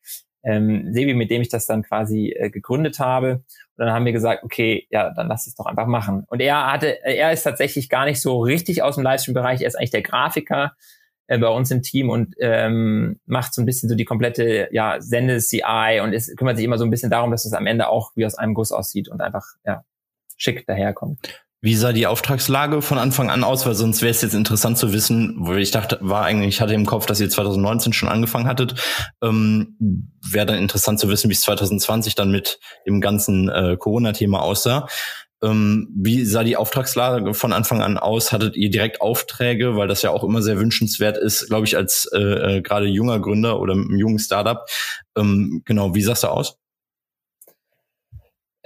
ähm, 0.44 0.94
Sebi, 0.94 1.14
mit 1.14 1.30
dem 1.30 1.42
ich 1.42 1.50
das 1.50 1.66
dann 1.66 1.84
quasi 1.84 2.30
äh, 2.30 2.50
gegründet 2.50 3.00
habe. 3.00 3.44
Und 3.78 3.86
dann 3.86 3.92
haben 3.92 4.06
wir 4.06 4.14
gesagt, 4.14 4.44
okay, 4.44 4.88
ja, 4.90 5.14
dann 5.14 5.28
lass 5.28 5.46
es 5.46 5.56
doch 5.56 5.66
einfach 5.66 5.88
machen. 5.88 6.24
Und 6.28 6.40
er 6.40 6.72
hatte, 6.72 7.04
er 7.04 7.32
ist 7.32 7.44
tatsächlich 7.44 7.90
gar 7.90 8.06
nicht 8.06 8.22
so 8.22 8.40
richtig 8.40 8.82
aus 8.82 8.96
dem 8.96 9.04
Livestream-Bereich, 9.04 9.62
er 9.62 9.68
ist 9.68 9.76
eigentlich 9.76 9.92
der 9.92 10.04
Grafiker 10.04 10.74
äh, 11.28 11.38
bei 11.38 11.50
uns 11.50 11.70
im 11.72 11.82
Team 11.82 12.10
und 12.10 12.36
ähm, 12.40 13.20
macht 13.26 13.54
so 13.54 13.62
ein 13.62 13.66
bisschen 13.66 13.90
so 13.90 13.96
die 13.96 14.06
komplette 14.06 14.70
ja, 14.72 15.02
Sende-CI 15.02 16.00
und 16.02 16.14
es 16.14 16.34
kümmert 16.36 16.56
sich 16.56 16.66
immer 16.66 16.78
so 16.78 16.86
ein 16.86 16.92
bisschen 16.92 17.12
darum, 17.12 17.32
dass 17.32 17.46
es 17.46 17.54
am 17.54 17.68
Ende 17.68 17.90
auch 17.90 18.12
wie 18.16 18.26
aus 18.26 18.36
einem 18.36 18.54
Guss 18.54 18.72
aussieht 18.72 19.10
und 19.10 19.22
einfach 19.22 19.46
ja, 19.66 19.84
schick 20.38 20.66
daherkommt. 20.66 21.47
Wie 21.60 21.76
sah 21.76 21.92
die 21.92 22.06
Auftragslage 22.06 22.84
von 22.84 23.00
Anfang 23.00 23.32
an 23.32 23.44
aus? 23.44 23.66
Weil 23.66 23.74
sonst 23.74 24.04
wäre 24.04 24.12
es 24.12 24.22
jetzt 24.22 24.36
interessant 24.36 24.78
zu 24.78 24.94
wissen, 24.94 25.38
wo 25.40 25.54
ich 25.54 25.72
dachte, 25.72 25.98
war 26.02 26.24
eigentlich, 26.24 26.56
ich 26.56 26.62
hatte 26.62 26.76
im 26.76 26.86
Kopf, 26.86 27.08
dass 27.08 27.20
ihr 27.20 27.30
2019 27.30 27.94
schon 27.94 28.10
angefangen 28.10 28.48
hattet. 28.48 28.76
Ähm, 29.24 29.76
wäre 30.22 30.46
dann 30.46 30.60
interessant 30.60 31.00
zu 31.00 31.10
wissen, 31.10 31.30
wie 31.30 31.34
es 31.34 31.42
2020 31.42 32.14
dann 32.14 32.30
mit 32.30 32.60
dem 32.86 33.02
ganzen 33.02 33.50
äh, 33.50 33.76
Corona-Thema 33.76 34.42
aussah. 34.44 34.88
Ähm, 35.42 35.90
wie 35.96 36.26
sah 36.26 36.44
die 36.44 36.58
Auftragslage 36.58 37.34
von 37.34 37.54
Anfang 37.54 37.82
an 37.82 37.98
aus? 37.98 38.32
Hattet 38.32 38.56
ihr 38.56 38.70
direkt 38.70 39.02
Aufträge, 39.02 39.76
weil 39.76 39.88
das 39.88 40.04
ja 40.04 40.12
auch 40.12 40.24
immer 40.24 40.44
sehr 40.44 40.60
wünschenswert 40.60 41.18
ist, 41.18 41.48
glaube 41.48 41.66
ich, 41.66 41.76
als 41.76 42.08
äh, 42.14 42.58
äh, 42.58 42.62
gerade 42.62 42.86
junger 42.86 43.20
Gründer 43.20 43.60
oder 43.60 43.74
einem 43.74 43.98
jungen 43.98 44.20
Startup. 44.20 44.66
Ähm, 45.18 45.64
genau, 45.66 45.96
wie 45.96 46.04
sah 46.04 46.14
es 46.14 46.22
da 46.22 46.30
aus? 46.30 46.60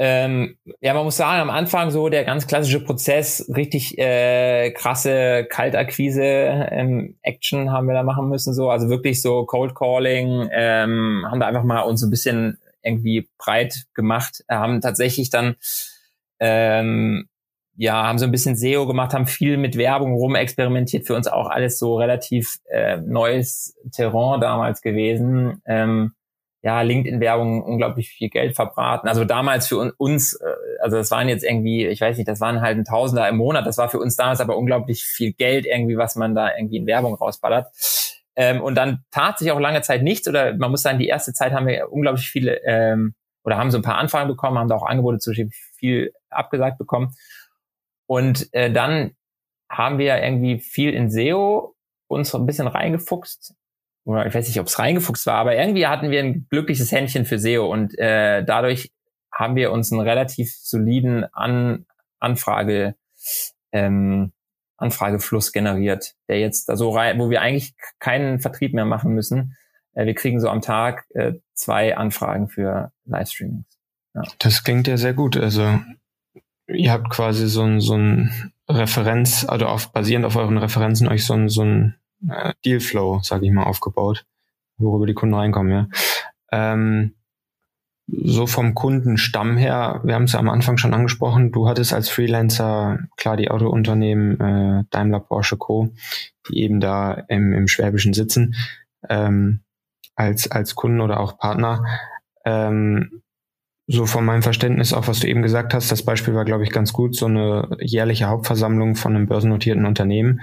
Ähm, 0.04 0.58
ja, 0.80 0.96
man 0.96 1.04
muss 1.04 1.18
sagen, 1.18 1.42
am 1.42 1.52
Anfang 1.52 1.92
so 1.92 2.10
der 2.10 2.24
ganz 2.24 2.48
klassische 2.48 2.84
Prozess, 2.84 3.48
richtig 3.56 4.00
äh, 4.00 4.72
krasse 4.72 5.46
Kaltakquise 5.48 6.24
ähm, 6.24 7.20
Action 7.22 7.72
haben 7.72 7.86
wir 7.86 7.94
da 7.94 8.02
machen 8.02 8.28
müssen, 8.28 8.56
so 8.56 8.72
also 8.72 8.90
wirklich 8.90 9.22
so 9.22 9.46
Cold 9.46 9.76
Calling, 9.76 10.50
ähm, 10.52 11.24
haben 11.30 11.40
da 11.40 11.46
einfach 11.46 11.64
mal 11.64 11.82
uns 11.82 12.02
so 12.02 12.08
ein 12.08 12.10
bisschen 12.10 12.58
irgendwie 12.82 13.30
breit 13.38 13.86
gemacht, 13.94 14.44
haben 14.50 14.82
tatsächlich 14.82 15.30
dann 15.30 15.56
ähm, 16.40 17.30
ja, 17.76 18.08
haben 18.08 18.18
so 18.18 18.26
ein 18.26 18.32
bisschen 18.32 18.56
SEO 18.56 18.88
gemacht, 18.88 19.14
haben 19.14 19.28
viel 19.28 19.58
mit 19.58 19.78
Werbung 19.78 20.16
rum 20.16 20.34
experimentiert, 20.34 21.06
für 21.06 21.16
uns 21.16 21.28
auch 21.28 21.48
alles 21.48 21.78
so 21.78 21.98
relativ 21.98 22.58
äh, 22.72 22.98
neues 22.98 23.76
Terrain 23.92 24.42
damals 24.42 24.82
gewesen. 24.82 25.62
Ähm, 25.68 26.14
ja, 26.64 26.82
LinkedIn-Werbung 26.82 27.64
unglaublich 27.64 28.10
viel 28.10 28.30
Geld 28.30 28.56
verbraten. 28.56 29.08
Also 29.08 29.26
damals 29.26 29.68
für 29.68 29.94
uns, 29.98 30.34
äh, 30.34 30.46
also 30.80 30.98
das 30.98 31.10
waren 31.10 31.28
jetzt 31.28 31.44
irgendwie, 31.44 31.88
ich 31.88 32.02
weiß 32.02 32.18
nicht, 32.18 32.28
das 32.28 32.40
waren 32.40 32.62
halt 32.62 32.78
ein 32.78 32.86
Tausender 32.86 33.28
im 33.28 33.38
Monat. 33.38 33.66
Das 33.66 33.78
war 33.78 33.90
für 33.90 34.00
uns 34.00 34.16
damals 34.16 34.42
aber 34.42 34.58
unglaublich 34.58 35.04
viel 35.04 35.34
Geld 35.34 35.66
irgendwie, 35.66 35.98
was 35.98 36.16
man 36.16 36.36
da 36.36 36.56
irgendwie 36.56 36.78
in 36.78 36.86
Werbung 36.86 37.16
rausballert. 37.16 37.68
Ähm, 38.36 38.62
und 38.62 38.76
dann 38.76 39.04
tat 39.12 39.40
sich 39.40 39.52
auch 39.52 39.60
lange 39.60 39.82
Zeit 39.82 40.04
nichts 40.04 40.28
oder 40.28 40.56
man 40.56 40.72
muss 40.72 40.84
sagen, 40.84 41.00
die 41.00 41.08
erste 41.08 41.34
Zeit 41.34 41.52
haben 41.52 41.68
wir 41.68 41.92
unglaublich 41.92 42.30
viele 42.30 42.62
ähm, 42.64 43.16
oder 43.44 43.58
haben 43.58 43.72
so 43.72 43.78
ein 43.78 43.84
paar 43.84 43.98
Anfragen 43.98 44.30
bekommen, 44.30 44.58
haben 44.58 44.70
da 44.70 44.76
auch 44.76 44.86
Angebote 44.86 45.18
zu 45.18 45.34
viel 45.76 46.14
abgesagt 46.30 46.78
bekommen. 46.78 47.16
Und 48.06 48.54
äh, 48.54 48.72
dann 48.72 49.16
haben 49.70 49.98
wir 49.98 50.22
irgendwie 50.22 50.60
viel 50.60 50.94
in 50.94 51.10
SEO 51.10 51.76
uns 52.08 52.36
ein 52.36 52.46
bisschen 52.46 52.68
reingefuchst 52.68 53.56
oder 54.04 54.26
ich 54.26 54.34
weiß 54.34 54.48
nicht, 54.48 54.60
ob 54.60 54.68
es 54.68 54.80
reingefuchst 54.80 55.26
war, 55.26 55.36
aber 55.36 55.56
irgendwie 55.56 55.88
hatten 55.88 56.12
wir 56.12 56.20
ein 56.20 56.48
glückliches 56.50 56.92
Händchen 56.92 57.26
für 57.26 57.40
SEO 57.40 57.72
und 57.72 57.98
äh, 57.98 58.44
dadurch 58.44 58.92
haben 59.32 59.56
wir 59.56 59.72
uns 59.72 59.92
einen 59.92 60.02
relativ 60.02 60.54
soliden 60.56 61.26
An 61.34 61.86
Anfrage 62.20 62.96
ähm, 63.72 64.34
Anfragefluss 64.78 65.52
generiert, 65.52 66.16
der 66.28 66.40
jetzt 66.40 66.68
da 66.68 66.76
so 66.76 66.90
rein, 66.90 67.20
wo 67.20 67.30
wir 67.30 67.42
eigentlich 67.42 67.76
keinen 68.00 68.40
Vertrieb 68.40 68.74
mehr 68.74 68.86
machen 68.86 69.14
müssen. 69.14 69.56
Äh, 69.94 70.06
wir 70.06 70.16
kriegen 70.16 70.40
so 70.40 70.50
am 70.50 70.62
Tag 70.62 71.06
äh, 71.14 71.34
zwei 71.54 71.96
Anfragen 71.96 72.50
für 72.50 72.92
Livestreamings. 73.06 73.66
Ja. 74.16 74.24
Das 74.40 74.64
klingt 74.64 74.88
ja 74.88 74.98
sehr 74.98 75.14
gut. 75.14 75.38
Also 75.38 75.80
ihr 76.68 76.92
habt 76.92 77.10
quasi 77.10 77.48
so 77.48 77.64
ein, 77.64 77.80
so 77.80 77.96
ein 77.96 78.54
Referenz, 78.68 79.46
also 79.48 79.68
auf, 79.68 79.92
basierend 79.92 80.26
auf 80.26 80.36
euren 80.36 80.58
Referenzen 80.58 81.08
euch 81.08 81.26
so 81.26 81.34
ein, 81.34 81.48
so 81.48 81.64
ein 81.64 81.96
äh, 82.30 82.54
Dealflow, 82.66 83.20
sage 83.24 83.46
ich 83.46 83.52
mal, 83.52 83.64
aufgebaut, 83.64 84.26
worüber 84.78 85.06
die 85.06 85.14
Kunden 85.14 85.36
reinkommen, 85.36 85.72
ja. 85.72 85.88
Ähm, 86.52 87.16
so 88.08 88.46
vom 88.46 88.74
Kundenstamm 88.76 89.58
her, 89.58 90.02
wir 90.04 90.16
haben 90.16 90.24
es 90.24 90.34
ja 90.34 90.40
am 90.40 90.50
Anfang 90.50 90.78
schon 90.78 90.94
angesprochen, 90.94 91.52
du 91.52 91.68
hattest 91.68 91.94
als 91.94 92.10
Freelancer 92.10 93.00
klar 93.16 93.38
die 93.38 93.50
Autounternehmen 93.50 94.40
äh, 94.40 94.84
Daimler, 94.90 95.22
Porsche 95.22 95.58
Co., 95.58 95.94
die 96.50 96.62
eben 96.62 96.80
da 96.80 97.14
im, 97.30 97.54
im 97.54 97.68
Schwäbischen 97.68 98.14
sitzen, 98.14 98.56
ähm, 99.08 99.62
als, 100.16 100.52
als 100.52 100.76
Kunden 100.76 101.00
oder 101.00 101.20
auch 101.20 101.38
Partner. 101.38 101.86
Ähm, 102.44 103.22
so 103.88 104.06
von 104.06 104.26
meinem 104.26 104.42
Verständnis 104.42 104.94
auch, 104.94 105.08
was 105.08 105.20
du 105.20 105.28
eben 105.28 105.42
gesagt 105.42 105.74
hast, 105.74 105.92
das 105.92 106.04
Beispiel 106.04 106.34
war, 106.34 106.46
glaube 106.46 106.64
ich, 106.64 106.72
ganz 106.72 106.94
gut, 106.94 107.16
so 107.16 107.26
eine 107.26 107.78
jährliche 107.80 108.26
Hauptversammlung 108.26 108.96
von 108.96 109.16
einem 109.16 109.28
börsennotierten 109.28 109.86
Unternehmen. 109.86 110.42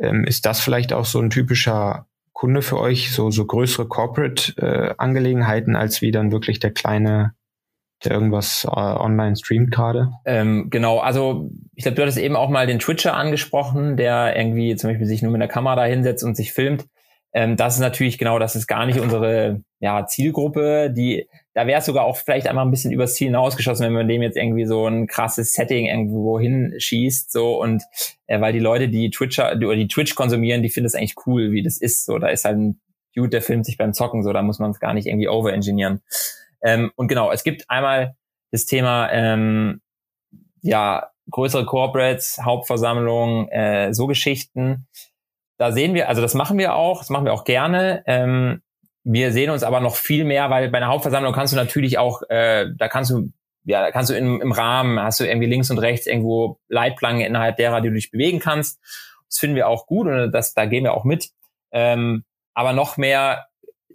Ähm, 0.00 0.24
ist 0.24 0.46
das 0.46 0.60
vielleicht 0.60 0.92
auch 0.92 1.04
so 1.04 1.20
ein 1.20 1.30
typischer 1.30 2.06
Kunde 2.32 2.62
für 2.62 2.80
euch, 2.80 3.12
so, 3.12 3.30
so 3.30 3.44
größere 3.44 3.86
Corporate-Angelegenheiten, 3.86 5.74
äh, 5.74 5.78
als 5.78 6.00
wie 6.00 6.10
dann 6.10 6.32
wirklich 6.32 6.58
der 6.58 6.70
kleine, 6.70 7.34
der 8.02 8.12
irgendwas 8.12 8.64
äh, 8.64 8.70
online 8.70 9.36
streamt 9.36 9.70
gerade? 9.72 10.10
Ähm, 10.24 10.68
genau, 10.70 11.00
also 11.00 11.50
ich 11.74 11.82
glaube, 11.82 11.96
du 11.96 12.02
hattest 12.02 12.18
eben 12.18 12.36
auch 12.36 12.48
mal 12.48 12.66
den 12.66 12.78
Twitcher 12.78 13.14
angesprochen, 13.14 13.98
der 13.98 14.36
irgendwie 14.36 14.74
zum 14.76 14.88
Beispiel 14.88 15.06
sich 15.06 15.20
nur 15.20 15.32
mit 15.32 15.42
der 15.42 15.48
Kamera 15.48 15.84
hinsetzt 15.84 16.24
und 16.24 16.34
sich 16.34 16.52
filmt. 16.52 16.86
Ähm, 17.32 17.56
das 17.56 17.74
ist 17.74 17.80
natürlich 17.80 18.18
genau, 18.18 18.38
das 18.38 18.56
ist 18.56 18.66
gar 18.66 18.86
nicht 18.86 18.98
unsere 18.98 19.62
ja, 19.78 20.06
Zielgruppe. 20.06 20.90
Die, 20.90 21.28
da 21.54 21.66
wäre 21.66 21.78
es 21.78 21.86
sogar 21.86 22.04
auch 22.04 22.16
vielleicht 22.16 22.48
einmal 22.48 22.64
ein 22.64 22.70
bisschen 22.70 22.92
übers 22.92 23.14
Ziel 23.14 23.28
hinausgeschossen, 23.28 23.86
wenn 23.86 23.92
man 23.92 24.08
dem 24.08 24.22
jetzt 24.22 24.36
irgendwie 24.36 24.66
so 24.66 24.86
ein 24.86 25.06
krasses 25.06 25.52
Setting 25.52 25.86
irgendwo 25.86 26.40
hinschießt, 26.40 27.30
so 27.30 27.60
und 27.60 27.82
äh, 28.26 28.40
weil 28.40 28.52
die 28.52 28.58
Leute, 28.58 28.88
die 28.88 29.10
Twitcher 29.10 29.56
die, 29.56 29.66
oder 29.66 29.76
die 29.76 29.88
Twitch 29.88 30.14
konsumieren, 30.14 30.62
die 30.62 30.70
finden 30.70 30.86
es 30.86 30.94
eigentlich 30.94 31.26
cool, 31.26 31.52
wie 31.52 31.62
das 31.62 31.76
ist. 31.76 32.04
So, 32.04 32.18
da 32.18 32.28
ist 32.28 32.44
halt 32.44 32.58
ein 32.58 32.80
Dude, 33.14 33.30
der 33.30 33.42
filmt 33.42 33.66
sich 33.66 33.76
beim 33.76 33.92
Zocken, 33.92 34.22
so, 34.22 34.32
da 34.32 34.42
muss 34.42 34.58
man 34.58 34.70
es 34.70 34.80
gar 34.80 34.94
nicht 34.94 35.06
irgendwie 35.06 35.28
overengineeren. 35.28 36.00
Ähm, 36.62 36.92
und 36.96 37.08
genau, 37.08 37.32
es 37.32 37.42
gibt 37.42 37.68
einmal 37.68 38.16
das 38.52 38.66
Thema, 38.66 39.10
ähm, 39.12 39.80
ja, 40.62 41.10
größere 41.30 41.64
Corporates, 41.64 42.40
Hauptversammlungen, 42.42 43.48
äh, 43.48 43.94
so 43.94 44.06
Geschichten 44.06 44.86
da 45.60 45.72
sehen 45.72 45.92
wir, 45.92 46.08
also 46.08 46.22
das 46.22 46.32
machen 46.32 46.56
wir 46.56 46.74
auch, 46.74 47.00
das 47.00 47.10
machen 47.10 47.26
wir 47.26 47.34
auch 47.34 47.44
gerne. 47.44 48.02
Ähm, 48.06 48.62
wir 49.04 49.30
sehen 49.30 49.50
uns 49.50 49.62
aber 49.62 49.80
noch 49.80 49.94
viel 49.94 50.24
mehr, 50.24 50.48
weil 50.48 50.70
bei 50.70 50.78
einer 50.78 50.86
Hauptversammlung 50.86 51.34
kannst 51.34 51.52
du 51.52 51.56
natürlich 51.58 51.98
auch, 51.98 52.22
äh, 52.30 52.68
da 52.78 52.88
kannst 52.88 53.10
du, 53.10 53.30
ja, 53.64 53.82
da 53.82 53.90
kannst 53.90 54.08
du 54.08 54.14
im, 54.14 54.40
im 54.40 54.52
Rahmen, 54.52 54.98
hast 54.98 55.20
du 55.20 55.24
irgendwie 55.24 55.48
links 55.48 55.70
und 55.70 55.76
rechts 55.76 56.06
irgendwo 56.06 56.58
Leitplanken 56.70 57.26
innerhalb 57.26 57.58
derer, 57.58 57.82
die 57.82 57.88
du 57.88 57.94
dich 57.94 58.10
bewegen 58.10 58.38
kannst. 58.38 58.80
Das 59.28 59.36
finden 59.36 59.54
wir 59.54 59.68
auch 59.68 59.84
gut 59.84 60.06
und 60.06 60.32
das, 60.32 60.54
da 60.54 60.64
gehen 60.64 60.84
wir 60.84 60.94
auch 60.94 61.04
mit. 61.04 61.28
Ähm, 61.72 62.24
aber 62.54 62.72
noch 62.72 62.96
mehr 62.96 63.44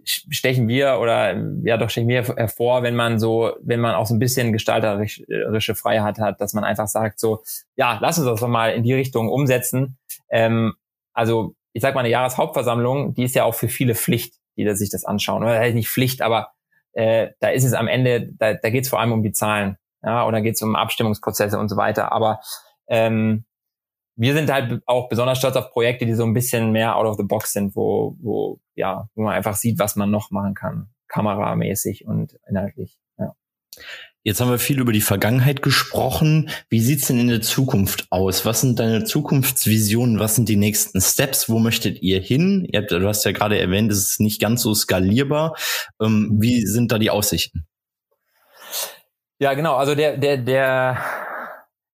stechen 0.04 0.67
wir 0.67 0.99
oder 0.99 1.36
ja 1.63 1.78
doch 1.78 1.89
stechen 1.89 2.10
wir 2.10 2.21
hervor, 2.21 2.84
wenn 2.84 2.95
man 2.95 3.17
so, 3.17 3.54
wenn 3.63 3.80
man 3.80 3.95
auch 3.95 4.06
so 4.06 4.13
ein 4.13 4.19
bisschen 4.19 4.54
gestalterische 4.54 5.73
Freiheit 5.73 6.19
hat, 6.19 6.39
dass 6.39 6.54
man 6.54 6.63
einfach 6.63 6.88
sagt 6.88 7.19
so, 7.19 7.41
ja, 7.75 7.97
lass 8.04 8.19
uns 8.19 8.28
das 8.28 8.39
doch 8.39 8.47
mal 8.47 8.73
in 8.73 8.84
die 8.84 8.93
Richtung 8.93 9.30
umsetzen. 9.30 9.97
Ähm, 10.30 10.75
also 11.15 11.56
ich 11.73 11.82
sag 11.82 11.93
mal, 11.93 12.01
eine 12.01 12.10
Jahreshauptversammlung, 12.10 13.13
die 13.15 13.23
ist 13.23 13.36
ja 13.36 13.43
auch 13.43 13.56
für 13.56 13.67
viele 13.67 13.95
Pflicht, 13.95 14.36
die 14.56 14.69
sich 14.75 14.89
das 14.89 15.04
anschauen. 15.04 15.43
Oder 15.43 15.60
halt 15.60 15.75
nicht 15.75 15.89
Pflicht, 15.89 16.21
aber 16.21 16.51
äh, 16.93 17.32
da 17.39 17.49
ist 17.49 17.65
es 17.65 17.73
am 17.73 17.88
Ende, 17.88 18.30
da, 18.38 18.54
da 18.54 18.69
geht 18.69 18.86
es 18.86 18.89
vor 18.89 18.99
allem 18.99 19.12
um 19.12 19.23
die 19.23 19.34
Zahlen, 19.34 19.78
ja, 20.01 20.25
oder 20.25 20.41
geht 20.41 20.56
es 20.56 20.62
um 20.62 20.75
Abstimmungsprozesse 20.75 21.60
und 21.60 21.67
so 21.67 21.75
weiter. 21.75 22.12
Aber 22.12 22.39
ähm, 22.88 23.45
wir 24.15 24.34
sind 24.34 24.51
halt 24.51 24.82
auch 24.86 25.10
besonders 25.10 25.38
stolz 25.38 25.58
auf 25.58 25.71
Projekte, 25.71 26.06
die 26.06 26.13
so 26.13 26.23
ein 26.23 26.34
bisschen 26.34 26.71
mehr 26.71 26.95
out 26.95 27.06
of 27.06 27.17
the 27.17 27.23
box 27.23 27.51
sind, 27.51 27.75
wo, 27.75 28.15
wo, 28.21 28.60
ja, 28.75 29.10
wo 29.15 29.23
man 29.23 29.34
einfach 29.34 29.56
sieht, 29.56 29.78
was 29.78 29.97
man 29.97 30.10
noch 30.10 30.32
machen 30.32 30.54
kann, 30.54 30.89
kameramäßig 31.10 32.06
und 32.08 32.39
inhaltlich. 32.47 32.97
Ja. 33.17 33.36
Jetzt 34.26 34.42
haben 34.42 34.50
wir 34.50 34.58
viel 34.58 34.80
über 34.80 34.92
die 34.92 35.02
Vergangenheit 35.02 35.62
gesprochen. 35.62 36.50
Wie 36.68 36.80
sieht's 36.82 37.08
denn 37.08 37.20
in 37.20 37.28
der 37.28 37.42
Zukunft 37.42 38.08
aus? 38.10 38.44
Was 38.44 38.60
sind 38.60 38.80
deine 38.80 39.04
Zukunftsvisionen? 39.04 40.18
Was 40.18 40.34
sind 40.34 40.50
die 40.50 40.56
nächsten 40.56 41.00
Steps? 41.00 41.48
Wo 41.48 41.60
möchtet 41.60 42.02
ihr 42.02 42.20
hin? 42.20 42.68
Ihr 42.72 42.82
habt, 42.82 42.90
du 42.90 43.08
hast 43.08 43.24
ja 43.24 43.34
gerade 43.34 43.60
erwähnt, 43.60 43.92
es 43.92 44.00
ist 44.00 44.20
nicht 44.20 44.42
ganz 44.42 44.64
so 44.64 44.74
skalierbar. 44.74 45.56
Ähm, 46.02 46.38
wie 46.40 46.66
sind 46.66 46.92
da 46.92 46.98
die 46.98 47.12
Aussichten? 47.12 47.68
Ja, 49.38 49.54
genau. 49.54 49.76
Also 49.76 49.94
der, 49.94 50.18
der, 50.18 50.38
der, 50.38 50.98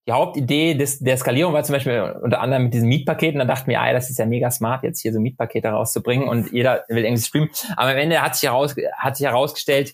die 0.08 0.14
Hauptidee 0.14 0.74
des, 0.74 1.00
der 1.00 1.18
Skalierung 1.18 1.54
war 1.54 1.64
zum 1.64 1.74
Beispiel 1.74 2.16
unter 2.24 2.42
anderem 2.42 2.64
mit 2.64 2.74
diesen 2.74 2.90
Mietpaketen. 2.90 3.40
Da 3.40 3.46
dachten 3.46 3.70
wir, 3.70 3.82
ah, 3.82 3.94
das 3.94 4.10
ist 4.10 4.18
ja 4.18 4.26
mega 4.26 4.50
smart, 4.50 4.84
jetzt 4.84 5.02
hier 5.02 5.14
so 5.14 5.20
Mietpakete 5.20 5.68
rauszubringen 5.68 6.28
und 6.28 6.52
jeder 6.52 6.84
will 6.90 7.06
irgendwie 7.06 7.22
streamen. 7.22 7.50
Aber 7.78 7.92
am 7.92 7.98
Ende 7.98 8.22
hat 8.22 8.36
sich, 8.36 8.50
heraus, 8.50 8.76
hat 8.98 9.18
sich 9.18 9.28
herausgestellt, 9.28 9.94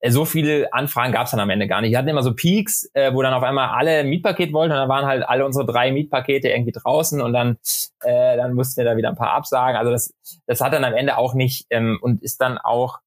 äh, 0.00 0.10
so 0.12 0.24
viele 0.24 0.72
Anfragen 0.72 1.12
gab 1.12 1.24
es 1.24 1.32
dann 1.32 1.40
am 1.40 1.50
Ende 1.50 1.66
gar 1.66 1.80
nicht. 1.80 1.90
Wir 1.90 1.98
hatten 1.98 2.08
immer 2.08 2.22
so 2.22 2.34
Peaks, 2.34 2.88
äh, 2.94 3.12
wo 3.12 3.22
dann 3.22 3.34
auf 3.34 3.42
einmal 3.42 3.70
alle 3.70 4.04
Mietpaket 4.04 4.52
wollten 4.52 4.72
und 4.72 4.78
dann 4.78 4.88
waren 4.88 5.06
halt 5.06 5.24
alle 5.28 5.44
unsere 5.44 5.66
drei 5.66 5.90
Mietpakete 5.90 6.48
irgendwie 6.48 6.72
draußen 6.72 7.20
und 7.20 7.32
dann, 7.32 7.58
äh, 8.02 8.36
dann 8.36 8.54
mussten 8.54 8.78
wir 8.78 8.84
da 8.84 8.96
wieder 8.96 9.08
ein 9.08 9.16
paar 9.16 9.32
absagen. 9.32 9.76
Also 9.76 9.90
das, 9.90 10.14
das 10.46 10.60
hat 10.60 10.72
dann 10.72 10.84
am 10.84 10.94
Ende 10.94 11.18
auch 11.18 11.34
nicht 11.34 11.66
ähm, 11.70 11.98
und 12.00 12.22
ist 12.22 12.40
dann 12.40 12.56
auch 12.56 12.98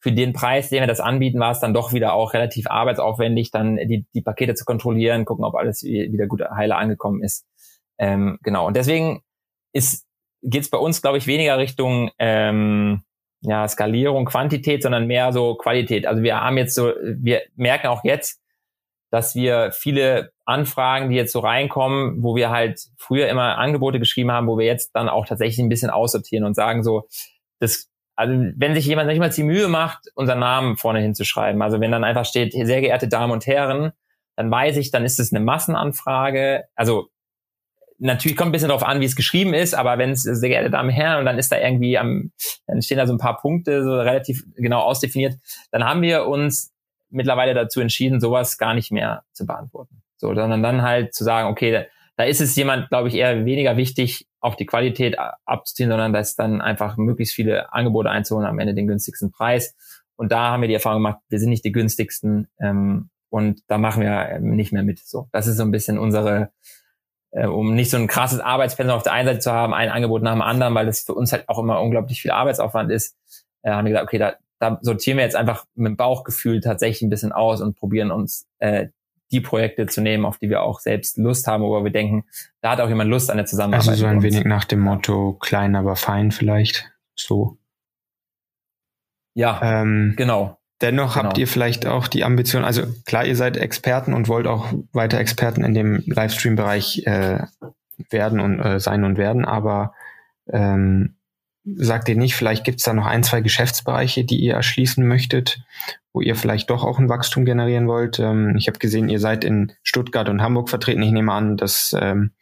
für 0.00 0.12
den 0.12 0.32
Preis, 0.32 0.70
den 0.70 0.80
wir 0.80 0.86
das 0.86 1.00
anbieten, 1.00 1.40
war 1.40 1.50
es 1.50 1.60
dann 1.60 1.74
doch 1.74 1.92
wieder 1.92 2.12
auch 2.12 2.34
relativ 2.34 2.68
arbeitsaufwendig, 2.68 3.50
dann 3.50 3.76
die, 3.76 4.06
die 4.14 4.22
Pakete 4.22 4.54
zu 4.54 4.64
kontrollieren, 4.64 5.24
gucken, 5.24 5.44
ob 5.44 5.54
alles 5.54 5.82
wieder 5.82 6.26
gut 6.26 6.42
heile 6.42 6.76
angekommen 6.76 7.22
ist. 7.22 7.46
Ähm, 7.98 8.38
genau. 8.42 8.66
Und 8.66 8.76
deswegen 8.76 9.22
ist 9.72 10.08
geht 10.42 10.62
es 10.62 10.70
bei 10.70 10.78
uns, 10.78 11.02
glaube 11.02 11.18
ich, 11.18 11.26
weniger 11.26 11.58
Richtung 11.58 12.10
ähm, 12.18 13.02
ja, 13.40 13.66
Skalierung, 13.68 14.24
Quantität, 14.24 14.82
sondern 14.82 15.06
mehr 15.06 15.32
so 15.32 15.56
Qualität. 15.56 16.06
Also 16.06 16.22
wir 16.22 16.40
haben 16.40 16.58
jetzt 16.58 16.74
so, 16.74 16.92
wir 17.02 17.42
merken 17.56 17.88
auch 17.88 18.04
jetzt, 18.04 18.40
dass 19.10 19.34
wir 19.34 19.70
viele 19.72 20.32
Anfragen, 20.44 21.08
die 21.08 21.16
jetzt 21.16 21.32
so 21.32 21.40
reinkommen, 21.40 22.22
wo 22.22 22.36
wir 22.36 22.50
halt 22.50 22.80
früher 22.98 23.28
immer 23.28 23.56
Angebote 23.58 23.98
geschrieben 23.98 24.32
haben, 24.32 24.46
wo 24.46 24.58
wir 24.58 24.66
jetzt 24.66 24.94
dann 24.94 25.08
auch 25.08 25.26
tatsächlich 25.26 25.58
ein 25.60 25.68
bisschen 25.68 25.90
aussortieren 25.90 26.44
und 26.44 26.54
sagen 26.54 26.82
so, 26.82 27.08
das 27.58 27.88
also 28.18 28.34
wenn 28.56 28.74
sich 28.74 28.84
jemand 28.84 29.06
nicht 29.06 29.20
mal 29.20 29.30
die 29.30 29.44
Mühe 29.44 29.68
macht, 29.68 30.08
unseren 30.16 30.40
Namen 30.40 30.76
vorne 30.76 30.98
hinzuschreiben, 30.98 31.62
also 31.62 31.80
wenn 31.80 31.92
dann 31.92 32.02
einfach 32.02 32.24
steht, 32.24 32.52
sehr 32.52 32.80
geehrte 32.80 33.06
Damen 33.06 33.32
und 33.32 33.46
Herren, 33.46 33.92
dann 34.34 34.50
weiß 34.50 34.76
ich, 34.78 34.90
dann 34.90 35.04
ist 35.04 35.20
es 35.20 35.32
eine 35.32 35.38
Massenanfrage. 35.38 36.64
Also 36.74 37.10
natürlich 37.98 38.36
kommt 38.36 38.48
ein 38.48 38.52
bisschen 38.52 38.70
darauf 38.70 38.82
an, 38.82 39.00
wie 39.00 39.04
es 39.04 39.14
geschrieben 39.14 39.54
ist, 39.54 39.72
aber 39.72 39.98
wenn 39.98 40.10
es 40.10 40.22
sehr 40.22 40.48
geehrte 40.48 40.68
Damen 40.68 40.88
und 40.88 40.96
Herren 40.96 41.20
und 41.20 41.26
dann 41.26 41.38
ist 41.38 41.52
da 41.52 41.60
irgendwie 41.60 41.96
am, 41.96 42.32
dann 42.66 42.82
stehen 42.82 42.98
da 42.98 43.06
so 43.06 43.12
ein 43.12 43.18
paar 43.18 43.36
Punkte 43.36 43.84
so 43.84 43.94
relativ 43.94 44.44
genau 44.56 44.80
ausdefiniert, 44.80 45.36
dann 45.70 45.84
haben 45.84 46.02
wir 46.02 46.26
uns 46.26 46.72
mittlerweile 47.10 47.54
dazu 47.54 47.80
entschieden, 47.80 48.20
sowas 48.20 48.58
gar 48.58 48.74
nicht 48.74 48.90
mehr 48.90 49.22
zu 49.32 49.46
beantworten. 49.46 50.02
So, 50.16 50.34
sondern 50.34 50.64
dann 50.64 50.82
halt 50.82 51.14
zu 51.14 51.22
sagen, 51.22 51.48
okay, 51.50 51.86
da 52.18 52.24
ist 52.24 52.40
es 52.40 52.56
jemand, 52.56 52.88
glaube 52.88 53.06
ich, 53.06 53.14
eher 53.14 53.44
weniger 53.44 53.76
wichtig, 53.76 54.26
auf 54.40 54.56
die 54.56 54.66
Qualität 54.66 55.16
abzuziehen, 55.44 55.88
sondern 55.88 56.12
da 56.12 56.18
ist 56.18 56.36
dann 56.36 56.60
einfach 56.60 56.96
möglichst 56.96 57.32
viele 57.32 57.72
Angebote 57.72 58.10
einzuholen, 58.10 58.44
am 58.44 58.58
Ende 58.58 58.74
den 58.74 58.88
günstigsten 58.88 59.30
Preis. 59.30 59.76
Und 60.16 60.32
da 60.32 60.50
haben 60.50 60.60
wir 60.60 60.68
die 60.68 60.74
Erfahrung 60.74 60.98
gemacht, 60.98 61.20
wir 61.28 61.38
sind 61.38 61.50
nicht 61.50 61.64
die 61.64 61.70
günstigsten 61.70 62.48
ähm, 62.58 63.08
und 63.30 63.62
da 63.68 63.78
machen 63.78 64.02
wir 64.02 64.40
nicht 64.40 64.72
mehr 64.72 64.82
mit. 64.82 64.98
So, 64.98 65.28
das 65.30 65.46
ist 65.46 65.58
so 65.58 65.62
ein 65.62 65.70
bisschen 65.70 65.96
unsere, 65.96 66.50
äh, 67.30 67.46
um 67.46 67.76
nicht 67.76 67.90
so 67.90 67.96
ein 67.96 68.08
krasses 68.08 68.40
Arbeitspensum 68.40 68.96
auf 68.96 69.04
der 69.04 69.12
einen 69.12 69.28
Seite 69.28 69.38
zu 69.38 69.52
haben, 69.52 69.72
ein 69.72 69.88
Angebot 69.88 70.24
nach 70.24 70.32
dem 70.32 70.42
anderen, 70.42 70.74
weil 70.74 70.86
das 70.86 71.02
für 71.04 71.14
uns 71.14 71.30
halt 71.30 71.48
auch 71.48 71.60
immer 71.60 71.80
unglaublich 71.80 72.20
viel 72.20 72.32
Arbeitsaufwand 72.32 72.90
ist, 72.90 73.16
äh, 73.62 73.70
haben 73.70 73.84
wir 73.84 73.92
gesagt, 73.92 74.08
okay, 74.08 74.18
da, 74.18 74.34
da 74.58 74.80
sortieren 74.82 75.18
wir 75.18 75.24
jetzt 75.24 75.36
einfach 75.36 75.66
mit 75.76 75.90
dem 75.90 75.96
Bauchgefühl 75.96 76.60
tatsächlich 76.62 77.02
ein 77.02 77.10
bisschen 77.10 77.30
aus 77.30 77.60
und 77.60 77.76
probieren 77.76 78.10
uns 78.10 78.48
äh, 78.58 78.88
die 79.30 79.40
Projekte 79.40 79.86
zu 79.86 80.00
nehmen, 80.00 80.24
auf 80.24 80.38
die 80.38 80.50
wir 80.50 80.62
auch 80.62 80.80
selbst 80.80 81.18
Lust 81.18 81.46
haben, 81.46 81.62
wo 81.62 81.82
wir 81.82 81.90
denken, 81.90 82.24
da 82.60 82.72
hat 82.72 82.80
auch 82.80 82.88
jemand 82.88 83.10
Lust 83.10 83.30
an 83.30 83.36
der 83.36 83.46
Zusammenarbeit. 83.46 83.88
Also 83.88 84.00
so 84.00 84.06
ein 84.06 84.22
wenig 84.22 84.44
nach 84.44 84.64
dem 84.64 84.80
Motto 84.80 85.34
klein, 85.34 85.76
aber 85.76 85.96
fein 85.96 86.32
vielleicht. 86.32 86.90
So. 87.14 87.58
Ja, 89.34 89.60
ähm, 89.62 90.14
genau. 90.16 90.58
Dennoch 90.80 91.14
genau. 91.14 91.26
habt 91.26 91.38
ihr 91.38 91.48
vielleicht 91.48 91.86
auch 91.86 92.06
die 92.06 92.24
Ambition, 92.24 92.64
also 92.64 92.82
klar, 93.04 93.26
ihr 93.26 93.36
seid 93.36 93.56
Experten 93.56 94.14
und 94.14 94.28
wollt 94.28 94.46
auch 94.46 94.72
weiter 94.92 95.18
Experten 95.18 95.64
in 95.64 95.74
dem 95.74 96.02
Livestream-Bereich 96.06 97.02
äh, 97.06 97.40
werden 98.10 98.40
und 98.40 98.60
äh, 98.60 98.78
sein 98.78 99.04
und 99.04 99.18
werden, 99.18 99.44
aber 99.44 99.92
ähm, 100.50 101.17
sagt 101.76 102.08
ihr 102.08 102.16
nicht, 102.16 102.34
vielleicht 102.34 102.64
gibt 102.64 102.78
es 102.78 102.84
da 102.84 102.92
noch 102.92 103.06
ein, 103.06 103.22
zwei 103.22 103.40
Geschäftsbereiche, 103.40 104.24
die 104.24 104.38
ihr 104.38 104.54
erschließen 104.54 105.06
möchtet, 105.06 105.60
wo 106.12 106.20
ihr 106.20 106.36
vielleicht 106.36 106.70
doch 106.70 106.84
auch 106.84 106.98
ein 106.98 107.08
Wachstum 107.08 107.44
generieren 107.44 107.88
wollt. 107.88 108.18
Ähm, 108.18 108.54
ich 108.56 108.68
habe 108.68 108.78
gesehen, 108.78 109.08
ihr 109.08 109.20
seid 109.20 109.44
in 109.44 109.72
Stuttgart 109.82 110.28
und 110.28 110.42
Hamburg 110.42 110.68
vertreten. 110.68 111.02
Ich 111.02 111.12
nehme 111.12 111.32
an, 111.32 111.56
dass 111.56 111.94
ähm, 111.98 112.32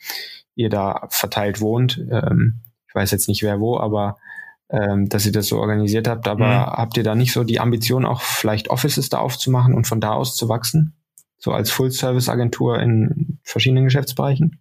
ihr 0.54 0.70
da 0.70 1.06
verteilt 1.10 1.60
wohnt. 1.60 1.98
Ähm, 2.10 2.60
ich 2.88 2.94
weiß 2.94 3.10
jetzt 3.10 3.28
nicht 3.28 3.42
wer 3.42 3.60
wo, 3.60 3.78
aber 3.78 4.16
ähm, 4.70 5.08
dass 5.08 5.26
ihr 5.26 5.32
das 5.32 5.48
so 5.48 5.58
organisiert 5.58 6.08
habt. 6.08 6.26
Aber 6.28 6.46
mhm. 6.46 6.66
habt 6.66 6.96
ihr 6.96 7.04
da 7.04 7.14
nicht 7.14 7.32
so 7.32 7.44
die 7.44 7.60
Ambition, 7.60 8.04
auch 8.04 8.22
vielleicht 8.22 8.68
Offices 8.68 9.08
da 9.08 9.18
aufzumachen 9.18 9.74
und 9.74 9.86
von 9.86 10.00
da 10.00 10.12
aus 10.12 10.36
zu 10.36 10.48
wachsen? 10.48 10.96
So 11.38 11.52
als 11.52 11.70
Full-Service-Agentur 11.70 12.80
in 12.80 13.38
verschiedenen 13.42 13.84
Geschäftsbereichen? 13.84 14.60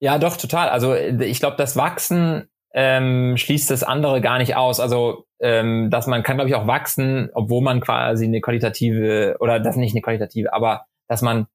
Ja, 0.00 0.18
doch, 0.18 0.36
total. 0.36 0.68
Also 0.68 0.94
ich 0.94 1.40
glaube, 1.40 1.56
das 1.56 1.76
Wachsen 1.76 2.48
ähm, 2.72 3.36
schließt 3.36 3.70
das 3.70 3.82
andere 3.82 4.20
gar 4.20 4.38
nicht 4.38 4.56
aus. 4.56 4.80
Also 4.80 5.26
ähm, 5.40 5.90
dass 5.90 6.06
man 6.06 6.22
kann, 6.22 6.36
glaube 6.36 6.50
ich, 6.50 6.56
auch 6.56 6.66
wachsen, 6.66 7.30
obwohl 7.32 7.62
man 7.62 7.80
quasi 7.80 8.24
eine 8.24 8.40
qualitative 8.40 9.36
oder 9.40 9.60
das 9.60 9.76
nicht 9.76 9.94
eine 9.94 10.02
qualitative, 10.02 10.52
aber 10.52 10.86
dass 11.08 11.22
man, 11.22 11.46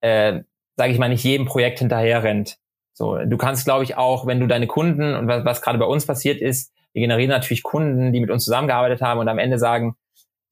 äh, 0.00 0.40
sage 0.76 0.92
ich 0.92 0.98
mal, 0.98 1.08
nicht 1.08 1.24
jedem 1.24 1.46
Projekt 1.46 1.78
hinterher 1.78 2.22
rennt. 2.22 2.56
So, 2.92 3.18
du 3.18 3.36
kannst, 3.36 3.64
glaube 3.64 3.84
ich, 3.84 3.96
auch, 3.96 4.26
wenn 4.26 4.40
du 4.40 4.46
deine 4.46 4.66
Kunden 4.66 5.14
und 5.14 5.26
was, 5.28 5.44
was 5.44 5.62
gerade 5.62 5.78
bei 5.78 5.86
uns 5.86 6.06
passiert 6.06 6.40
ist, 6.40 6.72
wir 6.92 7.00
generieren 7.02 7.30
natürlich 7.30 7.62
Kunden, 7.62 8.12
die 8.12 8.20
mit 8.20 8.30
uns 8.30 8.44
zusammengearbeitet 8.44 9.02
haben 9.02 9.18
und 9.18 9.28
am 9.28 9.38
Ende 9.38 9.58
sagen, 9.58 9.96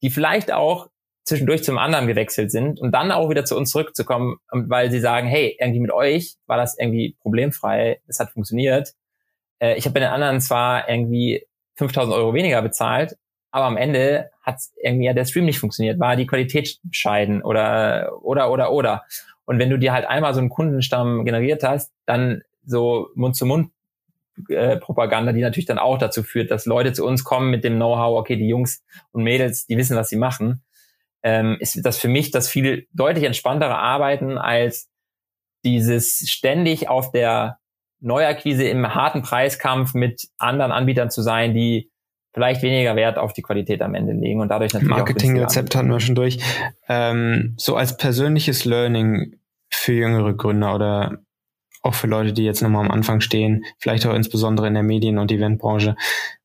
die 0.01 0.09
vielleicht 0.09 0.51
auch 0.51 0.89
zwischendurch 1.23 1.63
zum 1.63 1.77
anderen 1.77 2.07
gewechselt 2.07 2.51
sind 2.51 2.79
und 2.79 2.91
dann 2.91 3.11
auch 3.11 3.29
wieder 3.29 3.45
zu 3.45 3.55
uns 3.55 3.71
zurückzukommen, 3.71 4.37
weil 4.51 4.91
sie 4.91 4.99
sagen, 4.99 5.27
hey, 5.27 5.55
irgendwie 5.59 5.79
mit 5.79 5.91
euch 5.91 6.35
war 6.47 6.57
das 6.57 6.77
irgendwie 6.77 7.15
problemfrei, 7.21 8.01
es 8.07 8.19
hat 8.19 8.31
funktioniert. 8.31 8.93
Äh, 9.59 9.75
ich 9.75 9.85
habe 9.85 9.93
bei 9.93 9.99
den 10.01 10.09
anderen 10.09 10.41
zwar 10.41 10.89
irgendwie 10.89 11.45
5000 11.75 12.13
Euro 12.15 12.33
weniger 12.33 12.61
bezahlt, 12.61 13.17
aber 13.51 13.65
am 13.65 13.77
Ende 13.77 14.31
hat 14.41 14.59
irgendwie 14.81 15.05
ja 15.05 15.13
der 15.13 15.25
Stream 15.25 15.45
nicht 15.45 15.59
funktioniert, 15.59 15.99
war 15.99 16.15
die 16.15 16.27
Qualität 16.27 16.79
bescheiden 16.83 17.41
oder, 17.41 18.11
oder, 18.21 18.51
oder, 18.51 18.71
oder. 18.71 19.03
Und 19.45 19.59
wenn 19.59 19.69
du 19.69 19.77
dir 19.77 19.93
halt 19.93 20.05
einmal 20.05 20.33
so 20.33 20.39
einen 20.39 20.49
Kundenstamm 20.49 21.23
generiert 21.23 21.63
hast, 21.63 21.91
dann 22.05 22.41
so 22.65 23.09
Mund-zu-Mund 23.15 23.71
äh, 24.49 24.77
Propaganda, 24.77 25.31
die 25.31 25.41
natürlich 25.41 25.67
dann 25.67 25.79
auch 25.79 25.97
dazu 25.97 26.23
führt, 26.23 26.51
dass 26.51 26.65
Leute 26.65 26.91
zu 26.91 27.05
uns 27.05 27.23
kommen 27.23 27.49
mit 27.49 27.63
dem 27.63 27.75
Know-how, 27.75 28.17
okay, 28.19 28.35
die 28.35 28.47
Jungs 28.47 28.83
und 29.11 29.23
Mädels, 29.23 29.67
die 29.67 29.77
wissen, 29.77 29.95
was 29.95 30.09
sie 30.09 30.17
machen 30.17 30.63
ähm, 31.23 31.57
ist 31.59 31.81
das 31.83 31.97
für 31.97 32.09
mich 32.09 32.31
das 32.31 32.49
viel 32.49 32.87
deutlich 32.93 33.25
entspanntere 33.25 33.77
Arbeiten 33.77 34.37
als 34.37 34.89
dieses 35.63 36.19
ständig 36.29 36.89
auf 36.89 37.11
der 37.11 37.59
Neuakquise 38.01 38.65
im 38.65 38.93
harten 38.93 39.21
Preiskampf 39.21 39.93
mit 39.93 40.27
anderen 40.37 40.73
Anbietern 40.73 41.09
zu 41.09 41.21
sein, 41.21 41.53
die 41.53 41.89
vielleicht 42.33 42.61
weniger 42.61 42.95
Wert 42.95 43.17
auf 43.17 43.31
die 43.31 43.41
Qualität 43.41 43.81
am 43.81 43.95
Ende 43.95 44.13
legen 44.13 44.41
und 44.41 44.49
dadurch 44.49 44.73
natürlich 44.73 44.89
Marketingrezept 44.89 45.75
hatten 45.75 45.89
wir 45.89 45.99
schon 45.99 46.15
durch. 46.15 46.39
Ähm, 46.89 47.53
so 47.57 47.75
als 47.75 47.95
persönliches 47.95 48.65
Learning 48.65 49.37
für 49.69 49.93
jüngere 49.93 50.33
Gründer 50.33 50.75
oder 50.75 51.19
auch 51.83 51.93
für 51.93 52.07
Leute, 52.07 52.31
die 52.31 52.45
jetzt 52.45 52.61
nochmal 52.61 52.85
am 52.85 52.91
Anfang 52.91 53.19
stehen, 53.19 53.65
vielleicht 53.77 54.05
auch 54.05 54.13
insbesondere 54.13 54.67
in 54.67 54.73
der 54.73 54.83
Medien- 54.83 55.19
und 55.19 55.31
Eventbranche. 55.31 55.95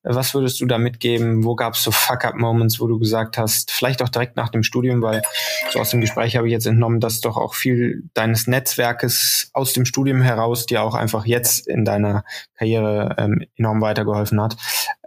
Was 0.02 0.34
würdest 0.34 0.60
du 0.60 0.66
da 0.66 0.78
mitgeben? 0.78 1.44
Wo 1.44 1.54
gab 1.54 1.74
es 1.74 1.84
so 1.84 1.92
Fuck-up-Moments, 1.92 2.80
wo 2.80 2.88
du 2.88 2.98
gesagt 2.98 3.38
hast, 3.38 3.70
vielleicht 3.70 4.02
auch 4.02 4.08
direkt 4.08 4.36
nach 4.36 4.48
dem 4.48 4.64
Studium, 4.64 5.00
weil 5.00 5.22
so 5.70 5.78
aus 5.78 5.90
dem 5.90 6.00
Gespräch 6.00 6.36
habe 6.36 6.48
ich 6.48 6.52
jetzt 6.52 6.66
entnommen, 6.66 6.98
dass 6.98 7.20
doch 7.20 7.36
auch 7.36 7.54
viel 7.54 8.02
deines 8.14 8.48
Netzwerkes 8.48 9.50
aus 9.52 9.72
dem 9.72 9.84
Studium 9.84 10.20
heraus 10.22 10.66
dir 10.66 10.82
auch 10.82 10.94
einfach 10.94 11.24
jetzt 11.24 11.68
in 11.68 11.84
deiner 11.84 12.24
Karriere 12.56 13.14
ähm, 13.18 13.44
enorm 13.56 13.80
weitergeholfen 13.80 14.40
hat. 14.42 14.56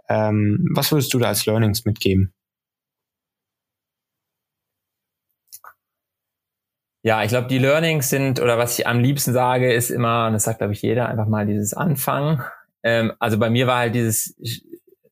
Ähm, 0.08 0.66
was 0.72 0.90
würdest 0.92 1.12
du 1.12 1.18
da 1.18 1.28
als 1.28 1.44
Learnings 1.44 1.84
mitgeben? 1.84 2.32
Ja, 7.02 7.22
ich 7.22 7.28
glaube, 7.28 7.48
die 7.48 7.58
Learnings 7.58 8.10
sind, 8.10 8.40
oder 8.40 8.58
was 8.58 8.78
ich 8.78 8.86
am 8.86 9.00
liebsten 9.00 9.32
sage, 9.32 9.72
ist 9.72 9.90
immer, 9.90 10.28
und 10.28 10.34
das 10.34 10.44
sagt, 10.44 10.58
glaube 10.58 10.72
ich, 10.72 10.82
jeder, 10.82 11.08
einfach 11.08 11.26
mal 11.26 11.46
dieses 11.46 11.74
Anfangen. 11.74 12.42
Ähm, 12.84 13.12
also 13.18 13.38
bei 13.38 13.50
mir 13.50 13.66
war 13.66 13.78
halt 13.78 13.94
dieses, 13.94 14.36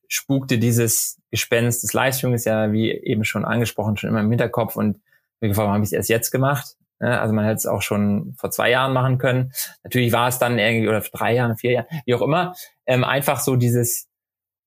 spukte 0.07 0.57
dieses 0.57 1.19
Gespenst 1.31 1.83
des 1.83 1.93
Livestreamings 1.93 2.45
ja, 2.45 2.71
wie 2.71 2.91
eben 2.91 3.23
schon 3.23 3.45
angesprochen, 3.45 3.97
schon 3.97 4.09
immer 4.09 4.21
im 4.21 4.29
Hinterkopf 4.29 4.75
und 4.75 5.01
mir 5.41 5.49
gefragt, 5.49 5.65
warum 5.65 5.73
habe 5.73 5.83
ich 5.83 5.89
es 5.89 5.93
erst 5.93 6.09
jetzt 6.09 6.31
gemacht? 6.31 6.75
Also 6.99 7.33
man 7.33 7.45
hätte 7.45 7.55
es 7.55 7.65
auch 7.65 7.81
schon 7.81 8.35
vor 8.37 8.51
zwei 8.51 8.69
Jahren 8.69 8.93
machen 8.93 9.17
können. 9.17 9.51
Natürlich 9.83 10.11
war 10.13 10.27
es 10.27 10.37
dann 10.37 10.59
irgendwie, 10.59 10.87
oder 10.87 11.01
vor 11.01 11.17
drei 11.17 11.33
Jahren, 11.33 11.57
vier 11.57 11.71
Jahren, 11.71 11.87
wie 12.05 12.13
auch 12.13 12.21
immer, 12.21 12.53
ähm, 12.85 13.03
einfach 13.03 13.39
so 13.39 13.55
dieses, 13.55 14.07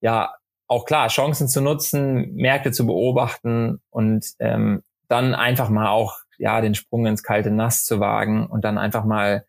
ja, 0.01 0.35
auch 0.67 0.85
klar, 0.85 1.09
Chancen 1.09 1.47
zu 1.47 1.61
nutzen, 1.61 2.35
Märkte 2.35 2.73
zu 2.73 2.87
beobachten 2.87 3.81
und 3.91 4.27
ähm, 4.41 4.83
dann 5.09 5.35
einfach 5.35 5.69
mal 5.69 5.89
auch 5.89 6.24
ja, 6.39 6.61
den 6.61 6.75
Sprung 6.75 7.07
ins 7.07 7.23
kalte 7.23 7.51
Nass 7.51 7.85
zu 7.85 8.01
wagen 8.01 8.47
und 8.47 8.65
dann 8.65 8.79
einfach 8.79 9.05
mal, 9.05 9.47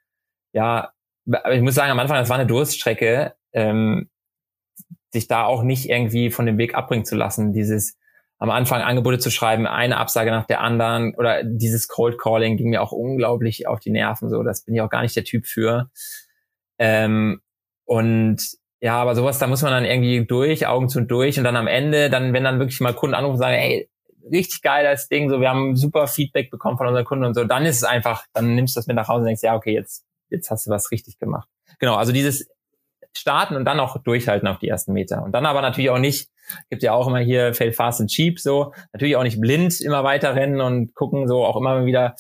ja, 0.54 0.92
ich 1.52 1.62
muss 1.62 1.76
sagen, 1.76 1.92
am 1.92 2.00
Anfang, 2.00 2.18
das 2.18 2.30
war 2.30 2.38
eine 2.38 2.48
Durststrecke, 2.48 3.34
ähm, 3.54 4.10
sich 5.12 5.28
da 5.28 5.46
auch 5.46 5.64
nicht 5.64 5.90
irgendwie 5.90 6.30
von 6.30 6.46
dem 6.46 6.58
Weg 6.58 6.76
abbringen 6.76 7.06
zu 7.06 7.16
lassen, 7.16 7.54
dieses 7.54 7.98
am 8.38 8.50
Anfang 8.50 8.82
Angebote 8.82 9.18
zu 9.18 9.32
schreiben, 9.32 9.66
eine 9.66 9.98
Absage 9.98 10.30
nach 10.30 10.46
der 10.46 10.60
anderen 10.62 11.16
oder 11.16 11.44
dieses 11.44 11.88
Cold 11.88 12.20
Calling 12.20 12.58
ging 12.58 12.70
mir 12.70 12.82
auch 12.82 12.92
unglaublich 12.92 13.68
auf 13.68 13.80
die 13.80 13.92
Nerven, 13.92 14.30
so, 14.30 14.44
das 14.44 14.66
bin 14.66 14.76
ich 14.76 14.82
auch 14.82 14.90
gar 14.90 15.02
nicht 15.02 15.16
der 15.16 15.24
Typ 15.24 15.48
für. 15.48 15.90
Ähm, 16.78 17.42
und 17.86 18.42
ja, 18.82 18.98
aber 18.98 19.16
sowas, 19.16 19.40
da 19.40 19.48
muss 19.48 19.62
man 19.62 19.72
dann 19.72 19.86
irgendwie 19.86 20.26
durch, 20.26 20.68
Augen 20.68 20.90
zu 20.90 21.00
und 21.00 21.10
durch 21.10 21.38
und 21.38 21.46
dann 21.46 21.56
am 21.56 21.68
Ende, 21.68 22.10
dann, 22.10 22.34
wenn 22.34 22.44
dann 22.44 22.60
wirklich 22.60 22.82
mal 22.82 22.94
Kunden 22.94 23.16
anrufen 23.16 23.36
und 23.36 23.40
sagen, 23.40 23.56
ey, 23.56 23.90
richtig 24.32 24.62
geil 24.62 24.84
das 24.84 25.08
Ding, 25.08 25.30
so 25.30 25.40
wir 25.40 25.50
haben 25.50 25.76
super 25.76 26.08
Feedback 26.08 26.50
bekommen 26.50 26.78
von 26.78 26.88
unseren 26.88 27.06
Kunden 27.06 27.26
und 27.26 27.34
so, 27.34 27.44
dann 27.44 27.66
ist 27.66 27.78
es 27.78 27.84
einfach, 27.84 28.26
dann 28.34 28.56
nimmst 28.56 28.76
du 28.76 28.80
das 28.80 28.88
mit 28.88 28.96
nach 28.96 29.08
Hause 29.08 29.22
und 29.22 29.26
denkst, 29.28 29.44
ja, 29.44 29.56
okay, 29.56 29.74
jetzt, 29.74 30.06
jetzt 30.30 30.50
hast 30.52 30.66
du 30.66 30.72
was 30.72 30.92
richtig 30.92 31.20
gemacht. 31.20 31.48
Genau, 31.80 31.96
also 31.96 32.12
dieses 32.12 32.48
starten 33.14 33.56
und 33.56 33.66
dann 33.66 33.80
auch 33.80 33.98
durchhalten 33.98 34.48
auf 34.48 34.60
die 34.60 34.68
ersten 34.68 34.94
Meter. 34.94 35.24
Und 35.24 35.32
dann 35.32 35.46
aber 35.46 35.62
natürlich 35.62 35.90
auch 35.90 36.00
nicht, 36.00 36.30
gibt 36.70 36.84
ja 36.84 36.94
auch 36.94 37.08
immer 37.08 37.20
hier 37.20 37.54
fail 37.54 37.72
fast 37.72 38.02
and 38.02 38.10
cheap, 38.10 38.40
so, 38.40 38.74
natürlich 38.94 39.16
auch 39.16 39.24
nicht 39.24 39.40
blind 39.40 39.80
immer 39.82 40.04
weiter 40.04 40.36
rennen 40.36 40.62
und 40.62 40.94
gucken, 40.96 41.28
so 41.28 41.46
auch 41.46 41.56
immer 41.56 41.86
wieder, 41.86 42.16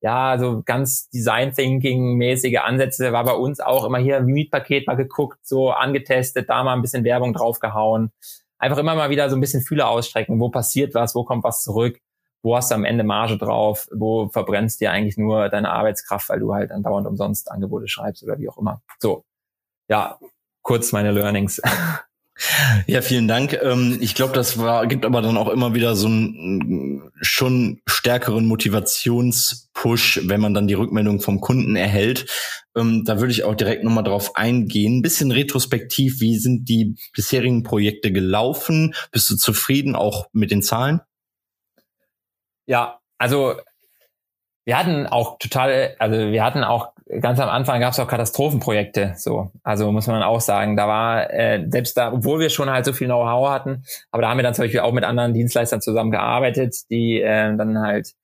ja, 0.00 0.38
so 0.38 0.62
ganz 0.64 1.08
Design 1.10 1.52
Thinking 1.52 2.14
mäßige 2.14 2.58
Ansätze. 2.58 3.12
War 3.12 3.24
bei 3.24 3.32
uns 3.32 3.58
auch 3.58 3.84
immer 3.84 3.98
hier 3.98 4.20
Mietpaket 4.20 4.86
mal 4.86 4.94
geguckt, 4.94 5.40
so 5.42 5.70
angetestet, 5.70 6.48
da 6.48 6.62
mal 6.62 6.74
ein 6.74 6.82
bisschen 6.82 7.04
Werbung 7.04 7.32
draufgehauen 7.32 8.12
einfach 8.58 8.78
immer 8.78 8.94
mal 8.94 9.10
wieder 9.10 9.30
so 9.30 9.36
ein 9.36 9.40
bisschen 9.40 9.62
Fühler 9.62 9.88
ausstrecken. 9.88 10.40
Wo 10.40 10.50
passiert 10.50 10.94
was? 10.94 11.14
Wo 11.14 11.24
kommt 11.24 11.44
was 11.44 11.62
zurück? 11.62 12.00
Wo 12.42 12.56
hast 12.56 12.70
du 12.70 12.74
am 12.74 12.84
Ende 12.84 13.04
Marge 13.04 13.36
drauf? 13.36 13.88
Wo 13.92 14.28
verbrennst 14.28 14.80
dir 14.80 14.92
eigentlich 14.92 15.16
nur 15.16 15.48
deine 15.48 15.70
Arbeitskraft, 15.70 16.28
weil 16.28 16.40
du 16.40 16.54
halt 16.54 16.70
andauernd 16.70 17.06
umsonst 17.06 17.50
Angebote 17.50 17.88
schreibst 17.88 18.22
oder 18.22 18.38
wie 18.38 18.48
auch 18.48 18.58
immer. 18.58 18.82
So. 18.98 19.24
Ja, 19.88 20.18
kurz 20.62 20.92
meine 20.92 21.12
Learnings. 21.12 21.60
Ja, 22.86 23.02
vielen 23.02 23.26
Dank. 23.26 23.58
Ähm, 23.62 23.98
ich 24.00 24.14
glaube, 24.14 24.32
das 24.32 24.58
war, 24.58 24.86
gibt 24.86 25.04
aber 25.04 25.22
dann 25.22 25.36
auch 25.36 25.48
immer 25.48 25.74
wieder 25.74 25.96
so 25.96 26.06
einen 26.06 27.10
schon 27.20 27.80
stärkeren 27.86 28.46
Motivationspush, 28.46 30.20
wenn 30.24 30.40
man 30.40 30.54
dann 30.54 30.68
die 30.68 30.74
Rückmeldung 30.74 31.20
vom 31.20 31.40
Kunden 31.40 31.74
erhält. 31.74 32.26
Ähm, 32.76 33.04
da 33.04 33.18
würde 33.18 33.32
ich 33.32 33.42
auch 33.42 33.56
direkt 33.56 33.82
nochmal 33.82 34.04
drauf 34.04 34.36
eingehen. 34.36 34.98
Ein 34.98 35.02
bisschen 35.02 35.32
retrospektiv, 35.32 36.20
wie 36.20 36.38
sind 36.38 36.68
die 36.68 36.96
bisherigen 37.12 37.64
Projekte 37.64 38.12
gelaufen? 38.12 38.94
Bist 39.10 39.28
du 39.30 39.36
zufrieden 39.36 39.96
auch 39.96 40.28
mit 40.32 40.52
den 40.52 40.62
Zahlen? 40.62 41.00
Ja, 42.66 43.00
also 43.18 43.56
wir 44.64 44.78
hatten 44.78 45.06
auch 45.06 45.38
total, 45.38 45.96
also 45.98 46.30
wir 46.30 46.44
hatten 46.44 46.62
auch 46.62 46.92
ganz 47.20 47.40
am 47.40 47.48
Anfang 47.48 47.80
gab 47.80 47.92
es 47.92 48.00
auch 48.00 48.08
Katastrophenprojekte, 48.08 49.14
so. 49.16 49.50
Also 49.62 49.90
muss 49.92 50.06
man 50.06 50.22
auch 50.22 50.40
sagen, 50.40 50.76
da 50.76 50.86
war 50.86 51.32
äh, 51.32 51.66
selbst 51.68 51.96
da, 51.96 52.12
obwohl 52.12 52.40
wir 52.40 52.50
schon 52.50 52.70
halt 52.70 52.84
so 52.84 52.92
viel 52.92 53.06
Know-how 53.06 53.48
hatten, 53.50 53.84
aber 54.10 54.22
da 54.22 54.28
haben 54.28 54.38
wir 54.38 54.42
dann 54.42 54.54
zum 54.54 54.64
Beispiel 54.64 54.80
auch 54.80 54.92
mit 54.92 55.04
anderen 55.04 55.34
Dienstleistern 55.34 55.80
zusammengearbeitet, 55.80 56.90
die 56.90 57.20
äh, 57.20 57.56
dann 57.56 57.78
halt 57.78 58.14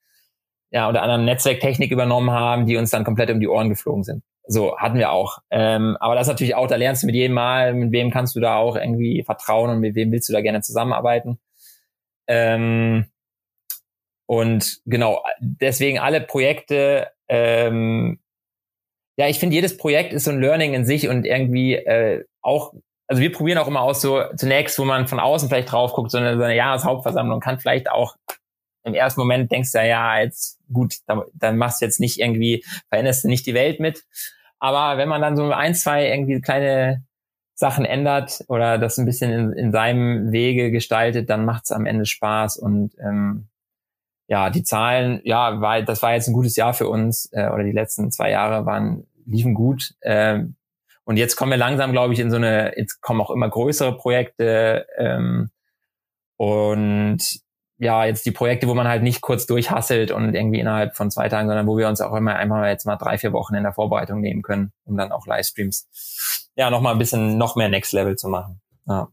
ja 0.70 0.88
unter 0.88 1.02
anderem 1.02 1.24
Netzwerktechnik 1.24 1.90
übernommen 1.90 2.30
haben, 2.30 2.66
die 2.66 2.76
uns 2.76 2.90
dann 2.90 3.04
komplett 3.04 3.30
um 3.30 3.40
die 3.40 3.48
Ohren 3.48 3.68
geflogen 3.68 4.04
sind. 4.04 4.22
So 4.46 4.76
hatten 4.76 4.98
wir 4.98 5.10
auch. 5.10 5.38
Ähm, 5.50 5.96
aber 6.00 6.14
das 6.14 6.26
ist 6.26 6.32
natürlich 6.32 6.54
auch, 6.54 6.66
da 6.66 6.76
lernst 6.76 7.02
du 7.02 7.06
mit 7.06 7.14
jedem 7.14 7.34
Mal, 7.34 7.72
mit 7.72 7.92
wem 7.92 8.10
kannst 8.10 8.36
du 8.36 8.40
da 8.40 8.56
auch 8.56 8.76
irgendwie 8.76 9.22
vertrauen 9.24 9.70
und 9.70 9.80
mit 9.80 9.94
wem 9.94 10.12
willst 10.12 10.28
du 10.28 10.34
da 10.34 10.42
gerne 10.42 10.60
zusammenarbeiten. 10.60 11.38
Ähm, 12.26 13.06
und 14.26 14.80
genau, 14.84 15.22
deswegen 15.38 15.98
alle 15.98 16.20
Projekte 16.20 17.08
ähm, 17.28 18.18
ja, 19.16 19.28
ich 19.28 19.38
finde, 19.38 19.54
jedes 19.54 19.76
Projekt 19.76 20.12
ist 20.12 20.24
so 20.24 20.30
ein 20.30 20.40
Learning 20.40 20.74
in 20.74 20.84
sich 20.84 21.08
und 21.08 21.24
irgendwie 21.24 21.74
äh, 21.74 22.24
auch, 22.42 22.74
also 23.06 23.22
wir 23.22 23.32
probieren 23.32 23.58
auch 23.58 23.68
immer 23.68 23.82
aus, 23.82 24.00
so 24.00 24.22
zunächst, 24.36 24.78
wo 24.78 24.84
man 24.84 25.06
von 25.06 25.20
außen 25.20 25.48
vielleicht 25.48 25.72
drauf 25.72 25.92
guckt, 25.92 26.10
so 26.10 26.18
eine, 26.18 26.36
so 26.36 26.42
eine 26.42 26.56
Jahreshauptversammlung 26.56 27.40
kann 27.40 27.58
vielleicht 27.58 27.90
auch 27.90 28.16
im 28.84 28.94
ersten 28.94 29.20
Moment 29.20 29.50
denkst 29.50 29.72
du, 29.72 29.78
ja, 29.78 30.20
jetzt 30.20 30.58
gut, 30.72 30.96
dann, 31.06 31.22
dann 31.32 31.56
machst 31.56 31.80
du 31.80 31.86
jetzt 31.86 32.00
nicht 32.00 32.20
irgendwie, 32.20 32.64
veränderst 32.90 33.24
du 33.24 33.28
nicht 33.28 33.46
die 33.46 33.54
Welt 33.54 33.80
mit. 33.80 34.04
Aber 34.58 34.98
wenn 34.98 35.08
man 35.08 35.22
dann 35.22 35.36
so 35.36 35.50
ein, 35.50 35.74
zwei 35.74 36.08
irgendwie 36.08 36.40
kleine 36.40 37.02
Sachen 37.54 37.84
ändert 37.84 38.44
oder 38.48 38.78
das 38.78 38.98
ein 38.98 39.06
bisschen 39.06 39.30
in, 39.30 39.52
in 39.52 39.72
seinem 39.72 40.32
Wege 40.32 40.70
gestaltet, 40.70 41.30
dann 41.30 41.44
macht 41.44 41.64
es 41.64 41.72
am 41.72 41.86
Ende 41.86 42.04
Spaß 42.04 42.58
und 42.58 42.94
ähm, 42.98 43.48
ja, 44.26 44.50
die 44.50 44.62
Zahlen, 44.62 45.20
ja, 45.24 45.60
war, 45.60 45.82
das 45.82 46.02
war 46.02 46.14
jetzt 46.14 46.28
ein 46.28 46.34
gutes 46.34 46.56
Jahr 46.56 46.74
für 46.74 46.88
uns 46.88 47.28
äh, 47.32 47.48
oder 47.48 47.64
die 47.64 47.72
letzten 47.72 48.10
zwei 48.10 48.30
Jahre 48.30 48.66
waren 48.66 49.06
liefen 49.26 49.54
gut. 49.54 49.94
Ähm, 50.02 50.56
und 51.04 51.18
jetzt 51.18 51.36
kommen 51.36 51.50
wir 51.50 51.58
langsam, 51.58 51.92
glaube 51.92 52.14
ich, 52.14 52.20
in 52.20 52.30
so 52.30 52.36
eine, 52.36 52.76
jetzt 52.76 53.02
kommen 53.02 53.20
auch 53.20 53.30
immer 53.30 53.48
größere 53.48 53.96
Projekte 53.96 54.86
ähm, 54.96 55.50
und 56.36 57.18
ja, 57.78 58.04
jetzt 58.04 58.24
die 58.24 58.30
Projekte, 58.30 58.68
wo 58.68 58.74
man 58.74 58.88
halt 58.88 59.02
nicht 59.02 59.20
kurz 59.20 59.46
durchhasselt 59.46 60.10
und 60.10 60.34
irgendwie 60.34 60.60
innerhalb 60.60 60.96
von 60.96 61.10
zwei 61.10 61.28
Tagen, 61.28 61.48
sondern 61.48 61.66
wo 61.66 61.76
wir 61.76 61.88
uns 61.88 62.00
auch 62.00 62.14
immer 62.14 62.36
einfach 62.36 62.64
jetzt 62.66 62.86
mal 62.86 62.96
drei, 62.96 63.18
vier 63.18 63.32
Wochen 63.32 63.54
in 63.54 63.64
der 63.64 63.72
Vorbereitung 63.72 64.20
nehmen 64.20 64.42
können, 64.42 64.72
um 64.84 64.96
dann 64.96 65.12
auch 65.12 65.26
Livestreams 65.26 66.50
ja 66.56 66.70
noch 66.70 66.80
mal 66.80 66.92
ein 66.92 66.98
bisschen 66.98 67.36
noch 67.36 67.56
mehr 67.56 67.68
Next 67.68 67.92
Level 67.92 68.16
zu 68.16 68.28
machen. 68.28 68.60
Ja. 68.86 69.08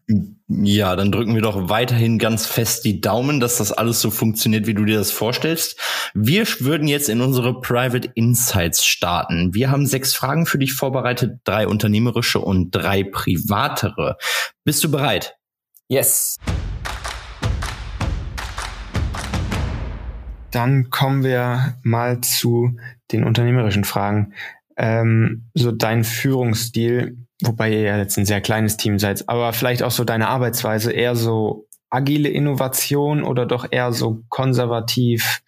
ja, 0.49 0.97
dann 0.97 1.13
drücken 1.13 1.33
wir 1.33 1.41
doch 1.41 1.69
weiterhin 1.69 2.19
ganz 2.19 2.45
fest 2.45 2.83
die 2.83 2.99
Daumen, 2.99 3.39
dass 3.39 3.57
das 3.57 3.71
alles 3.71 4.01
so 4.01 4.11
funktioniert, 4.11 4.67
wie 4.67 4.73
du 4.73 4.83
dir 4.83 4.97
das 4.97 5.11
vorstellst. 5.11 5.79
Wir 6.13 6.45
würden 6.59 6.89
jetzt 6.89 7.07
in 7.07 7.21
unsere 7.21 7.61
Private 7.61 8.09
Insights 8.15 8.85
starten. 8.85 9.53
Wir 9.53 9.71
haben 9.71 9.85
sechs 9.85 10.13
Fragen 10.13 10.45
für 10.45 10.57
dich 10.57 10.73
vorbereitet, 10.73 11.39
drei 11.45 11.67
unternehmerische 11.67 12.39
und 12.39 12.71
drei 12.71 13.05
privatere. 13.05 14.17
Bist 14.65 14.83
du 14.83 14.91
bereit? 14.91 15.37
Yes. 15.87 16.35
Dann 20.51 20.89
kommen 20.89 21.23
wir 21.23 21.77
mal 21.81 22.19
zu 22.19 22.75
den 23.13 23.23
unternehmerischen 23.23 23.85
Fragen. 23.85 24.33
Ähm, 24.75 25.49
so 25.53 25.71
dein 25.71 26.03
Führungsstil 26.03 27.25
wobei 27.41 27.71
ihr 27.71 27.81
ja 27.81 27.97
jetzt 27.97 28.17
ein 28.17 28.25
sehr 28.25 28.41
kleines 28.41 28.77
Team 28.77 28.99
seid, 28.99 29.27
aber 29.27 29.53
vielleicht 29.53 29.83
auch 29.83 29.91
so 29.91 30.03
deine 30.03 30.27
Arbeitsweise 30.27 30.91
eher 30.91 31.15
so 31.15 31.67
agile 31.89 32.29
Innovation 32.29 33.23
oder 33.23 33.45
doch 33.45 33.67
eher 33.69 33.91
so 33.91 34.23
konservativ, 34.29 35.41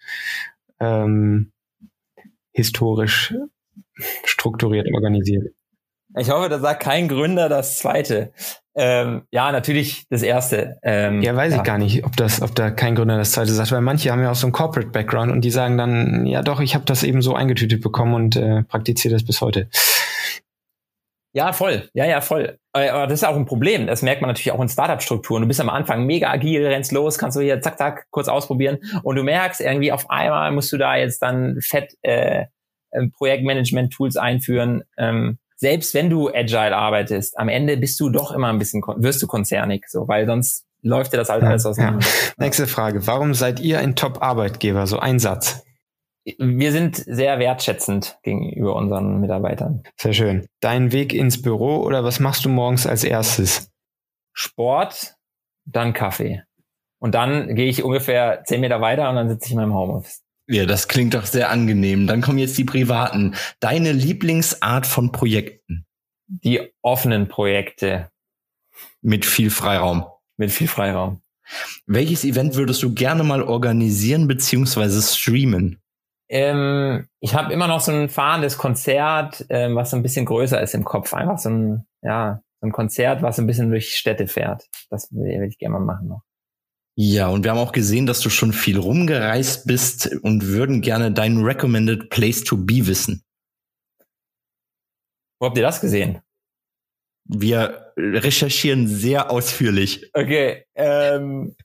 ähm, 0.80 1.52
historisch 2.52 3.34
strukturiert 4.24 4.88
organisiert? 4.92 5.52
Ich 6.16 6.30
hoffe, 6.30 6.48
da 6.48 6.60
sagt 6.60 6.82
kein 6.82 7.08
Gründer 7.08 7.48
das 7.48 7.78
Zweite. 7.78 8.32
Ähm, 8.76 9.22
ja, 9.30 9.52
natürlich 9.52 10.04
das 10.10 10.22
Erste. 10.22 10.78
Ähm, 10.82 11.22
ja, 11.22 11.34
weiß 11.34 11.52
ja. 11.52 11.58
ich 11.58 11.64
gar 11.64 11.78
nicht, 11.78 12.04
ob 12.04 12.16
das, 12.16 12.42
ob 12.42 12.54
da 12.54 12.70
kein 12.70 12.94
Gründer 12.94 13.16
das 13.16 13.32
Zweite 13.32 13.52
sagt, 13.52 13.72
weil 13.72 13.80
manche 13.80 14.10
haben 14.10 14.22
ja 14.22 14.30
auch 14.30 14.36
so 14.36 14.46
einen 14.46 14.52
Corporate 14.52 14.90
Background 14.90 15.32
und 15.32 15.42
die 15.42 15.50
sagen 15.50 15.76
dann, 15.76 16.26
ja 16.26 16.42
doch, 16.42 16.60
ich 16.60 16.74
habe 16.74 16.84
das 16.84 17.02
eben 17.02 17.22
so 17.22 17.34
eingetütet 17.34 17.82
bekommen 17.82 18.14
und 18.14 18.36
äh, 18.36 18.62
praktiziere 18.64 19.14
das 19.14 19.24
bis 19.24 19.40
heute. 19.40 19.68
Ja, 21.34 21.52
voll. 21.52 21.88
Ja, 21.94 22.06
ja, 22.06 22.20
voll. 22.20 22.58
Aber 22.72 23.08
das 23.08 23.20
ist 23.20 23.24
auch 23.24 23.34
ein 23.34 23.44
Problem. 23.44 23.88
Das 23.88 24.02
merkt 24.02 24.22
man 24.22 24.30
natürlich 24.30 24.52
auch 24.52 24.60
in 24.60 24.68
Startup-Strukturen. 24.68 25.42
Du 25.42 25.48
bist 25.48 25.60
am 25.60 25.68
Anfang 25.68 26.06
mega 26.06 26.30
agil, 26.30 26.64
rennst 26.64 26.92
los, 26.92 27.18
kannst 27.18 27.36
du 27.36 27.40
hier 27.40 27.60
zack, 27.60 27.76
zack, 27.76 28.06
kurz 28.10 28.28
ausprobieren. 28.28 28.78
Und 29.02 29.16
du 29.16 29.24
merkst 29.24 29.60
irgendwie 29.60 29.90
auf 29.90 30.08
einmal 30.10 30.52
musst 30.52 30.72
du 30.72 30.78
da 30.78 30.96
jetzt 30.96 31.20
dann 31.22 31.58
fett 31.60 31.96
äh, 32.02 32.46
Projektmanagement-Tools 33.16 34.16
einführen. 34.16 34.84
Ähm, 34.96 35.38
selbst 35.56 35.92
wenn 35.94 36.08
du 36.08 36.28
agile 36.32 36.76
arbeitest, 36.76 37.36
am 37.36 37.48
Ende 37.48 37.76
bist 37.76 37.98
du 37.98 38.10
doch 38.10 38.30
immer 38.30 38.48
ein 38.48 38.58
bisschen, 38.58 38.82
wirst 38.96 39.20
du 39.20 39.26
konzernig, 39.26 39.86
so, 39.88 40.06
weil 40.06 40.26
sonst 40.26 40.64
läuft 40.82 41.12
dir 41.12 41.16
das 41.16 41.30
halt 41.30 41.42
alles 41.42 41.66
aus 41.66 41.76
dem. 41.76 41.84
Ja. 41.84 41.98
Nächste 42.36 42.68
Frage. 42.68 43.06
Warum 43.08 43.34
seid 43.34 43.58
ihr 43.58 43.80
ein 43.80 43.96
Top-Arbeitgeber? 43.96 44.86
So 44.86 45.00
ein 45.00 45.18
Satz. 45.18 45.63
Wir 46.24 46.72
sind 46.72 46.96
sehr 46.96 47.38
wertschätzend 47.38 48.18
gegenüber 48.22 48.76
unseren 48.76 49.20
Mitarbeitern. 49.20 49.82
Sehr 50.00 50.14
schön. 50.14 50.46
Dein 50.60 50.90
Weg 50.90 51.12
ins 51.12 51.42
Büro 51.42 51.82
oder 51.82 52.02
was 52.02 52.18
machst 52.18 52.44
du 52.44 52.48
morgens 52.48 52.86
als 52.86 53.04
erstes? 53.04 53.70
Sport, 54.32 55.16
dann 55.66 55.92
Kaffee. 55.92 56.42
Und 56.98 57.14
dann 57.14 57.54
gehe 57.54 57.68
ich 57.68 57.84
ungefähr 57.84 58.42
zehn 58.44 58.62
Meter 58.62 58.80
weiter 58.80 59.10
und 59.10 59.16
dann 59.16 59.28
sitze 59.28 59.46
ich 59.46 59.52
in 59.52 59.58
meinem 59.58 59.74
Homeoffice. 59.74 60.22
Ja, 60.46 60.66
das 60.66 60.88
klingt 60.88 61.14
doch 61.14 61.26
sehr 61.26 61.50
angenehm. 61.50 62.06
Dann 62.06 62.20
kommen 62.20 62.38
jetzt 62.38 62.56
die 62.58 62.64
privaten. 62.64 63.34
Deine 63.60 63.92
Lieblingsart 63.92 64.86
von 64.86 65.12
Projekten? 65.12 65.86
Die 66.26 66.72
offenen 66.82 67.28
Projekte. 67.28 68.10
Mit 69.02 69.24
viel 69.26 69.50
Freiraum. 69.50 70.06
Mit 70.36 70.50
viel 70.50 70.68
Freiraum. 70.68 71.22
Welches 71.86 72.24
Event 72.24 72.56
würdest 72.56 72.82
du 72.82 72.94
gerne 72.94 73.22
mal 73.22 73.42
organisieren 73.42 74.26
beziehungsweise 74.26 75.02
streamen? 75.02 75.80
Ähm, 76.28 77.08
ich 77.20 77.34
habe 77.34 77.52
immer 77.52 77.68
noch 77.68 77.80
so 77.80 77.92
ein 77.92 78.08
fahrendes 78.08 78.58
Konzert, 78.58 79.44
ähm, 79.50 79.76
was 79.76 79.90
so 79.90 79.96
ein 79.96 80.02
bisschen 80.02 80.24
größer 80.24 80.60
ist 80.60 80.74
im 80.74 80.84
Kopf. 80.84 81.14
Einfach 81.14 81.38
so 81.38 81.50
ein, 81.50 81.86
ja, 82.02 82.42
so 82.60 82.66
ein 82.66 82.72
Konzert, 82.72 83.22
was 83.22 83.38
ein 83.38 83.46
bisschen 83.46 83.70
durch 83.70 83.96
Städte 83.96 84.26
fährt. 84.26 84.68
Das 84.90 85.12
will 85.12 85.46
ich 85.48 85.58
gerne 85.58 85.78
mal 85.78 85.84
machen 85.84 86.08
noch. 86.08 86.22
Ja, 86.96 87.28
und 87.28 87.42
wir 87.42 87.50
haben 87.50 87.58
auch 87.58 87.72
gesehen, 87.72 88.06
dass 88.06 88.20
du 88.20 88.30
schon 88.30 88.52
viel 88.52 88.78
rumgereist 88.78 89.66
bist 89.66 90.14
und 90.22 90.46
würden 90.46 90.80
gerne 90.80 91.10
deinen 91.10 91.44
Recommended 91.44 92.08
Place 92.08 92.44
to 92.44 92.56
Be 92.56 92.86
wissen. 92.86 93.24
Wo 95.40 95.46
habt 95.48 95.58
ihr 95.58 95.64
das 95.64 95.80
gesehen? 95.80 96.20
Wir 97.24 97.92
recherchieren 97.96 98.86
sehr 98.86 99.30
ausführlich. 99.30 100.10
Okay. 100.14 100.66
Ähm, 100.74 101.56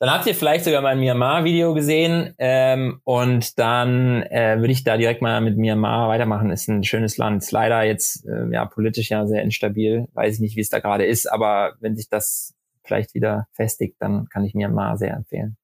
dann 0.00 0.10
habt 0.10 0.26
ihr 0.26 0.34
vielleicht 0.34 0.64
sogar 0.64 0.82
mein 0.82 0.98
Myanmar-Video 0.98 1.72
gesehen 1.72 2.34
ähm, 2.38 3.00
und 3.04 3.58
dann 3.58 4.22
äh, 4.24 4.56
würde 4.58 4.72
ich 4.72 4.84
da 4.84 4.96
direkt 4.96 5.22
mal 5.22 5.40
mit 5.40 5.56
Myanmar 5.56 6.08
weitermachen. 6.08 6.50
Ist 6.50 6.68
ein 6.68 6.84
schönes 6.84 7.16
Land. 7.16 7.42
Ist 7.42 7.52
leider 7.52 7.82
jetzt 7.84 8.26
äh, 8.26 8.52
ja 8.52 8.64
politisch 8.66 9.10
ja 9.10 9.26
sehr 9.26 9.42
instabil. 9.42 10.06
Weiß 10.12 10.34
ich 10.34 10.40
nicht, 10.40 10.56
wie 10.56 10.60
es 10.60 10.68
da 10.68 10.80
gerade 10.80 11.06
ist, 11.06 11.30
aber 11.30 11.74
wenn 11.80 11.96
sich 11.96 12.08
das 12.08 12.54
vielleicht 12.82 13.14
wieder 13.14 13.46
festigt, 13.52 13.96
dann 14.00 14.28
kann 14.28 14.44
ich 14.44 14.54
Myanmar 14.54 14.98
sehr 14.98 15.14
empfehlen. 15.14 15.56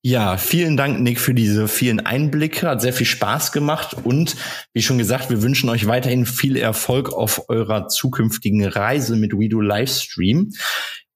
Ja, 0.00 0.36
vielen 0.36 0.76
Dank, 0.76 1.00
Nick, 1.00 1.18
für 1.18 1.34
diese 1.34 1.66
vielen 1.66 1.98
Einblicke. 1.98 2.68
Hat 2.68 2.80
sehr 2.80 2.92
viel 2.92 3.04
Spaß 3.04 3.50
gemacht. 3.50 3.96
Und 4.04 4.36
wie 4.72 4.80
schon 4.80 4.96
gesagt, 4.96 5.28
wir 5.28 5.42
wünschen 5.42 5.68
euch 5.68 5.88
weiterhin 5.88 6.24
viel 6.24 6.56
Erfolg 6.56 7.12
auf 7.12 7.48
eurer 7.48 7.88
zukünftigen 7.88 8.64
Reise 8.64 9.16
mit 9.16 9.32
WeDo 9.32 9.60
Livestream 9.60 10.52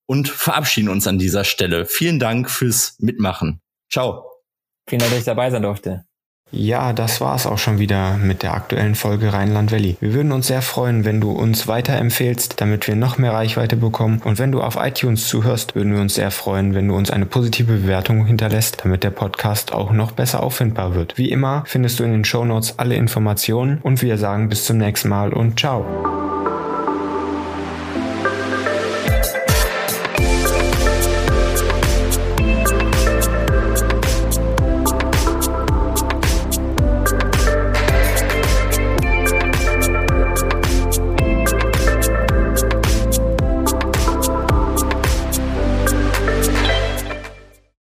und 0.07 0.29
verabschieden 0.29 0.89
uns 0.89 1.07
an 1.07 1.19
dieser 1.19 1.45
Stelle. 1.45 1.87
Vielen 1.87 2.19
Dank 2.19 2.51
fürs 2.51 2.97
Mitmachen. 2.99 3.61
Ciao. 3.91 4.25
Vielen 4.89 5.01
Dank, 5.01 5.13
dass 5.13 5.21
ich 5.21 5.27
dabei 5.27 5.51
sein 5.51 5.63
durfte. 5.63 6.05
Ja, 6.55 6.93
das 6.93 7.23
war's 7.23 7.47
auch 7.47 7.57
schon 7.57 7.79
wieder 7.79 8.19
mit 8.19 8.43
der 8.43 8.53
aktuellen 8.53 8.95
Folge 8.95 9.33
Rheinland 9.33 9.73
Valley. 9.73 9.97
Wir 10.01 10.13
würden 10.13 10.33
uns 10.33 10.49
sehr 10.49 10.61
freuen, 10.61 11.07
wenn 11.07 11.19
du 11.19 11.33
uns 11.33 11.67
weiterempfehlst, 11.67 12.61
damit 12.61 12.87
wir 12.87 12.95
noch 12.95 13.17
mehr 13.17 13.33
Reichweite 13.33 13.77
bekommen. 13.77 14.21
Und 14.23 14.39
wenn 14.39 14.53
du 14.53 14.61
auf 14.61 14.77
iTunes 14.77 15.27
zuhörst, 15.29 15.75
würden 15.75 15.95
wir 15.95 16.03
uns 16.03 16.15
sehr 16.15 16.31
freuen, 16.31 16.75
wenn 16.75 16.89
du 16.89 16.95
uns 16.95 17.11
eine 17.11 17.25
positive 17.25 17.73
Bewertung 17.73 18.27
hinterlässt, 18.27 18.85
damit 18.85 19.03
der 19.03 19.11
Podcast 19.11 19.73
auch 19.73 19.93
noch 19.93 20.13
besser 20.13 20.43
auffindbar 20.43 20.95
wird. 20.95 21.17
Wie 21.17 21.31
immer 21.31 21.65
findest 21.67 21.99
du 21.99 22.05
in 22.05 22.13
den 22.13 22.25
Show 22.27 22.45
Notes 22.45 22.79
alle 22.79 22.97
Informationen 22.97 23.79
und 23.83 24.03
wir 24.03 24.19
sagen 24.19 24.51
bis 24.51 24.67
zum 24.67 24.77
nächsten 24.77 25.09
Mal 25.09 25.33
und 25.33 25.59
ciao. 25.59 26.42